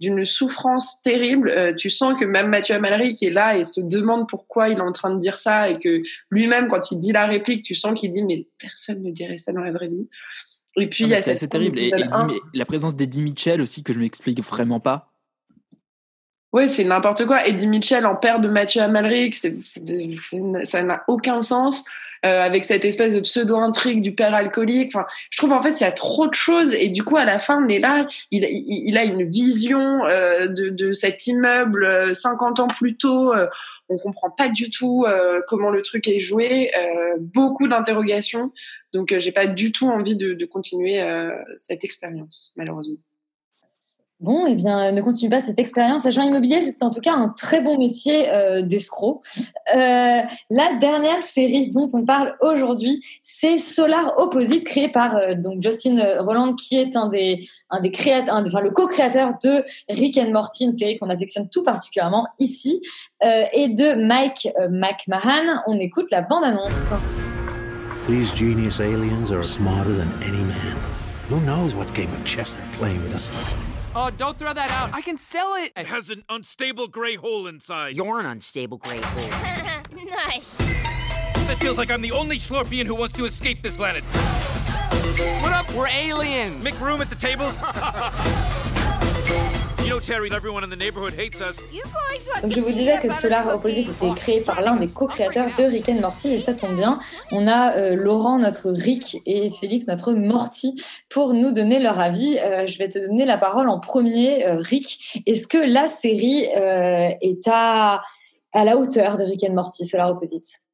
[0.00, 1.48] d'une souffrance terrible.
[1.48, 4.82] Euh, tu sens que même Mathieu Amalric est là et se demande pourquoi il est
[4.82, 7.98] en train de dire ça et que lui-même, quand il dit la réplique, tu sens
[7.98, 10.08] qu'il dit mais personne ne dirait ça dans la vraie vie.
[10.76, 11.78] Et puis Ah, C'est terrible.
[11.78, 11.92] Et,
[12.52, 15.10] la présence d'Eddie Mitchell aussi, que je m'explique vraiment pas.
[16.52, 17.46] Ouais, c'est n'importe quoi.
[17.46, 21.84] Eddie Mitchell en père de Mathieu Amalric, ça n'a aucun sens.
[22.24, 24.94] Euh, avec cette espèce de pseudo-intrigue du père alcoolique.
[24.94, 27.24] Enfin, je trouve en fait il y a trop de choses et du coup à
[27.24, 31.26] la fin on est là, il, il, il a une vision euh, de, de cet
[31.26, 33.34] immeuble euh, 50 ans plus tôt.
[33.34, 33.46] euh,
[33.88, 38.50] on comprend pas du tout euh, comment le truc est joué, euh, beaucoup d'interrogations.
[38.94, 42.96] Donc euh, j'ai pas du tout envie de, de continuer euh, cette expérience malheureusement.
[44.24, 46.06] Bon, eh bien, ne continue pas cette expérience.
[46.06, 49.20] Agent immobilier, c'est en tout cas un très bon métier euh, d'escroc.
[49.76, 55.62] Euh, la dernière série dont on parle aujourd'hui, c'est Solar Opposite, créée par euh, donc
[55.62, 57.92] Justin Roland, qui est un des, un des
[58.30, 62.80] enfin le co-créateur de Rick and Morty, une série qu'on affectionne tout particulièrement ici,
[63.52, 65.60] et de Mike McMahon.
[65.66, 66.92] On écoute la bande-annonce.
[68.06, 70.76] These genius aliens are smarter than any man.
[71.28, 73.30] Who knows what game of chess with us?
[73.96, 74.92] Oh, don't throw that out.
[74.92, 75.72] I can sell it.
[75.76, 77.94] It has an unstable gray hole inside.
[77.94, 79.28] You're an unstable gray hole.
[80.26, 80.56] nice.
[80.56, 84.02] That feels like I'm the only Slorpian who wants to escape this planet.
[84.02, 85.72] What up?
[85.74, 86.64] We're aliens.
[86.64, 87.52] Make room at the table.
[92.42, 95.90] Donc je vous disais que Solar Opposite était créé par l'un des co-créateurs de Rick
[95.90, 96.98] and Morty et ça tombe bien.
[97.32, 102.38] On a euh, Laurent, notre Rick, et Félix, notre Morty, pour nous donner leur avis.
[102.38, 105.22] Euh, je vais te donner la parole en premier, euh, Rick.
[105.26, 108.00] Est-ce que la série euh, est à,
[108.52, 110.64] à la hauteur de Rick and Morty, Solar Opposite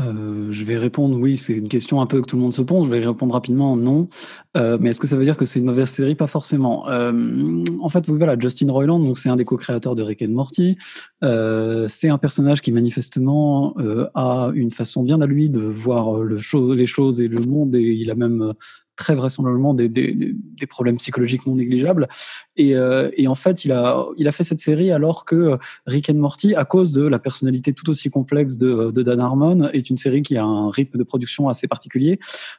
[0.00, 2.62] Euh, je vais répondre oui, c'est une question un peu que tout le monde se
[2.62, 2.86] pose.
[2.86, 4.08] Je vais répondre rapidement non.
[4.56, 6.14] Euh, mais est-ce que ça veut dire que c'est une mauvaise série?
[6.14, 6.88] Pas forcément.
[6.88, 10.76] Euh, en fait, voilà, Justin Roiland, donc c'est un des co-créateurs de Rick and Morty.
[11.24, 16.18] Euh, c'est un personnage qui manifestement euh, a une façon bien à lui de voir
[16.18, 16.38] le
[16.74, 18.54] les choses et le monde, et il a même
[18.98, 22.08] très vraisemblablement des, des, des- problèmes psychologiques non négligeables.
[22.56, 25.56] Et, euh, et en fait, il a, il a fait cette série alors que euh,
[25.86, 29.70] Rick and Morty, à cause de la personnalité tout aussi complexe de, de Dan Harmon,
[29.72, 32.18] est une série qui a un rythme de production assez particulier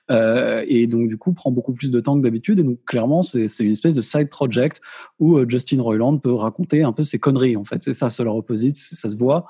[0.10, 2.60] euh, et donc du coup prend beaucoup plus de temps que d'habitude.
[2.60, 4.82] Et donc clairement, c'est une espèce de side project
[5.20, 7.58] où euh, Justin Roiland peut raconter un peu ses conneries.
[7.58, 9.46] En fait, c'est ça, Solar Opposite, ça se voit.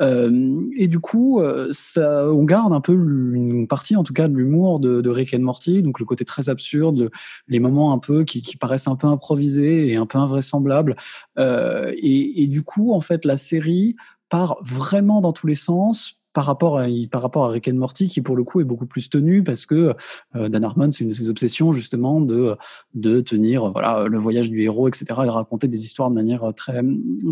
[0.00, 4.26] Euh, et du coup, euh, ça, on garde un peu une partie, en tout cas,
[4.26, 7.10] de l'humour de, de Rick and Morty, donc le côté très absurde, le-
[7.48, 10.96] les moments un peu qui, paraissent un peu improvisés et un peu invraisemblables.
[11.38, 13.96] Euh, et, du coup, en fait, la série
[14.28, 18.06] part vraiment dans tous les sens par rapport à par rapport à Rick and Morty
[18.06, 19.96] qui pour le coup est beaucoup plus tenu parce que
[20.36, 22.56] euh, Dan Harmon c'est une de ses obsessions justement de
[22.94, 26.52] de tenir voilà le voyage du héros etc et raconter des histoires de manière euh,
[26.52, 26.82] très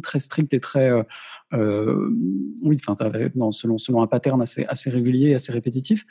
[0.02, 0.90] très stricte et très
[1.54, 2.10] euh,
[2.62, 2.94] oui enfin
[3.34, 6.04] non, selon selon un pattern assez assez régulier assez répétitif.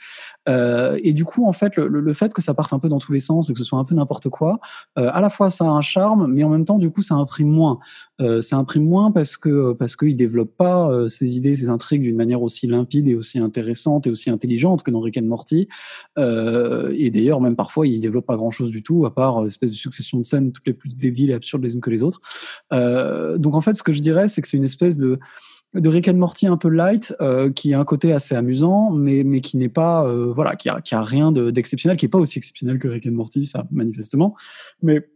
[0.49, 2.97] Euh, et du coup en fait le, le- fait que ça parte un peu dans
[2.99, 4.59] tous les sens et que ce soit un peu n'importe quoi
[4.97, 7.15] euh, à la fois ça a un charme mais en même temps du coup ça
[7.15, 7.79] imprime moins.
[8.19, 12.01] Euh, ça imprime moins parce que parce qu'il développe pas euh, ses idées ses intrigues
[12.01, 15.67] d'une manière aussi limpide et aussi intéressante et aussi intelligente que dans Rick and Morty.
[16.17, 19.45] Euh, et d'ailleurs même parfois il développe pas grand chose du tout à part euh,
[19.47, 22.01] espèce de succession de scènes toutes les plus débiles et absurdes les unes que les
[22.01, 22.21] autres.
[22.71, 25.19] Donc en fait ce que je dirais c'est que c'est une espèce de
[25.73, 29.23] de Rick and Morty un peu light, euh, qui a un côté assez amusant, mais,
[29.23, 32.09] mais qui n'est pas, euh, voilà, qui a, qui a rien de- d'exceptionnel, qui est
[32.09, 34.35] pas aussi exceptionnel que Rick and Morty, ça, manifestement.
[34.81, 35.07] Mais,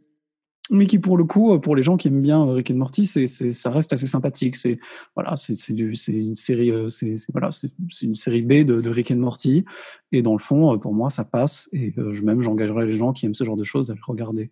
[0.70, 3.06] mais qui, pour le coup, euh, pour les gens qui aiment bien Rick and Morty,
[3.06, 4.56] ça reste assez sympathique.
[4.56, 4.78] C'est,
[5.16, 9.66] voilà, c'est, une série, c'est, voilà, c'est, une série B de, Rick and Morty.
[10.12, 11.70] Et dans le fond, pour moi, ça passe.
[11.74, 11.94] Et
[12.24, 14.52] même, j'engagerais les gens qui aiment ce genre de choses à le regarder.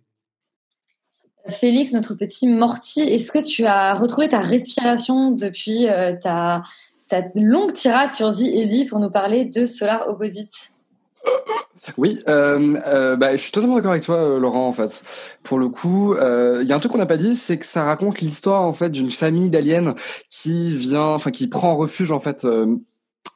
[1.47, 6.63] Félix, notre petit Morty, est-ce que tu as retrouvé ta respiration depuis euh, ta,
[7.35, 10.53] longue tirade sur The Eddy pour nous parler de Solar Opposite?
[11.97, 14.67] Oui, euh, euh, bah, je suis totalement d'accord avec toi, Laurent.
[14.67, 15.03] En fait,
[15.43, 17.83] pour le coup, il y a un truc qu'on n'a pas dit, c'est que ça
[17.83, 19.95] raconte l'histoire en fait d'une famille d'aliens
[20.29, 22.45] qui vient, enfin qui prend refuge en fait.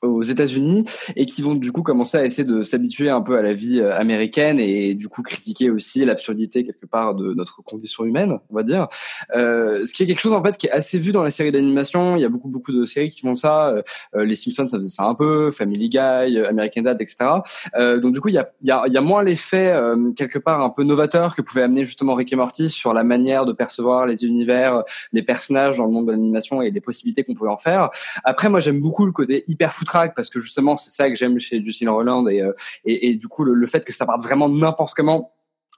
[0.07, 0.83] Aux États-Unis
[1.15, 3.79] et qui vont du coup commencer à essayer de s'habituer un peu à la vie
[3.79, 8.55] euh, américaine et du coup critiquer aussi l'absurdité quelque part de notre condition humaine, on
[8.55, 8.87] va dire.
[9.35, 11.51] Euh, ce qui est quelque chose en fait qui est assez vu dans les séries
[11.51, 12.15] d'animation.
[12.15, 13.69] Il y a beaucoup beaucoup de séries qui font ça.
[13.69, 13.81] Euh,
[14.15, 17.29] euh, les Simpsons ça faisait ça un peu, Family Guy, euh, American Dad, etc.
[17.75, 19.73] Euh, donc du coup il y a, il y a, y a moins l'effet
[20.15, 23.45] quelque part un peu novateur que pouvait amener justement Rick et Morty sur la manière
[23.45, 27.33] de percevoir les univers, les personnages dans le monde de l'animation et les possibilités qu'on
[27.33, 27.89] pouvait en faire.
[28.23, 29.73] Après moi j'aime beaucoup le côté hyper
[30.15, 32.53] parce que justement c'est ça que j'aime chez Justin Roiland et, euh,
[32.85, 35.32] et, et du coup le, le fait que ça parte vraiment n'importe comment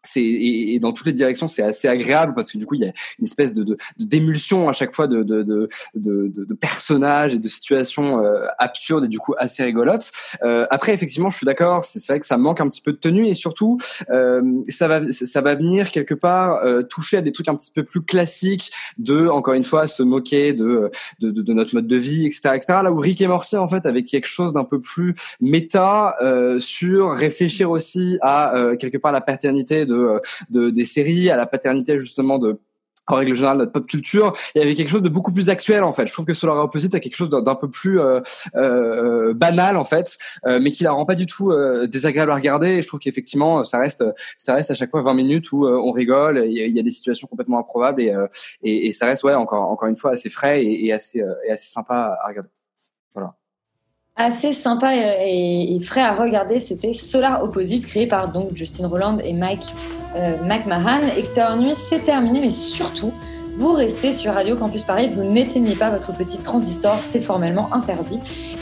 [0.08, 2.82] c'est et, et dans toutes les directions c'est assez agréable parce que du coup il
[2.82, 6.28] y a une espèce de de- de- d'émulsion à chaque fois de de, de, de,
[6.28, 10.12] de- de personnages et de situations euh, absurdes et du coup assez rigolotes.
[10.44, 12.98] Euh, après effectivement je suis d'accord c'est vrai que ça manque un petit peu de
[12.98, 13.78] tenue et surtout
[14.10, 17.72] euh, ça va ça va venir quelque part euh, toucher à des trucs un petit
[17.72, 20.90] peu plus classiques de encore une fois se moquer de
[21.20, 23.68] de, de, de notre mode de vie etc etc là où Rick et Morty en
[23.68, 28.98] fait avec quelque chose d'un peu plus méta euh, sur réfléchir aussi à euh, quelque
[28.98, 30.20] part la paternité de, euh,
[30.50, 32.60] de des séries, à la paternité justement de
[33.08, 35.84] en règle générale notre pop culture, il y avait quelque chose de beaucoup plus actuel
[35.84, 36.08] en fait.
[36.08, 38.20] Je trouve que Solar Opposite a quelque chose d'un peu plus euh,
[38.56, 40.18] euh, banal en fait,
[40.48, 42.70] euh, mais qui la rend pas du tout euh, désagréable à regarder.
[42.70, 44.04] Et je trouve qu'effectivement ça reste
[44.40, 46.92] ça reste à chaque fois 20 minutes où euh, on rigole, il y, a- des
[46.92, 48.14] situations complètement improbables et,
[48.64, 51.52] et, et ça reste ouais encore encore une fois assez frais et, et assez et
[51.52, 52.50] assez sympa à regarder.
[54.18, 58.88] Assez sympa et, et- et frais à regarder, c'était Solar Opposite, créé par donc Justin
[58.88, 59.66] Roland et Mike
[60.16, 61.02] euh, McMahon.
[61.18, 63.12] Extérieur Nuit, c'est terminé, mais surtout,
[63.58, 68.20] vous restez sur Radio Campus Paris, vous n'éteignez pas votre petit transistor, c'est formellement interdit.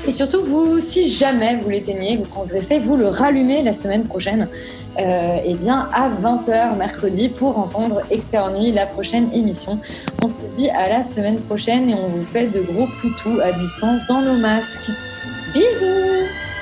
[0.07, 4.47] Et surtout, vous, si jamais vous l'éteignez, vous transgressez, vous le rallumez la semaine prochaine,
[4.99, 9.77] euh, et bien à 20h mercredi pour entendre Extérieur Nuit, la prochaine émission.
[10.23, 13.51] On se dit à la semaine prochaine et on vous fait de gros poutous à
[13.51, 14.89] distance dans nos masques.
[15.53, 16.52] Bisous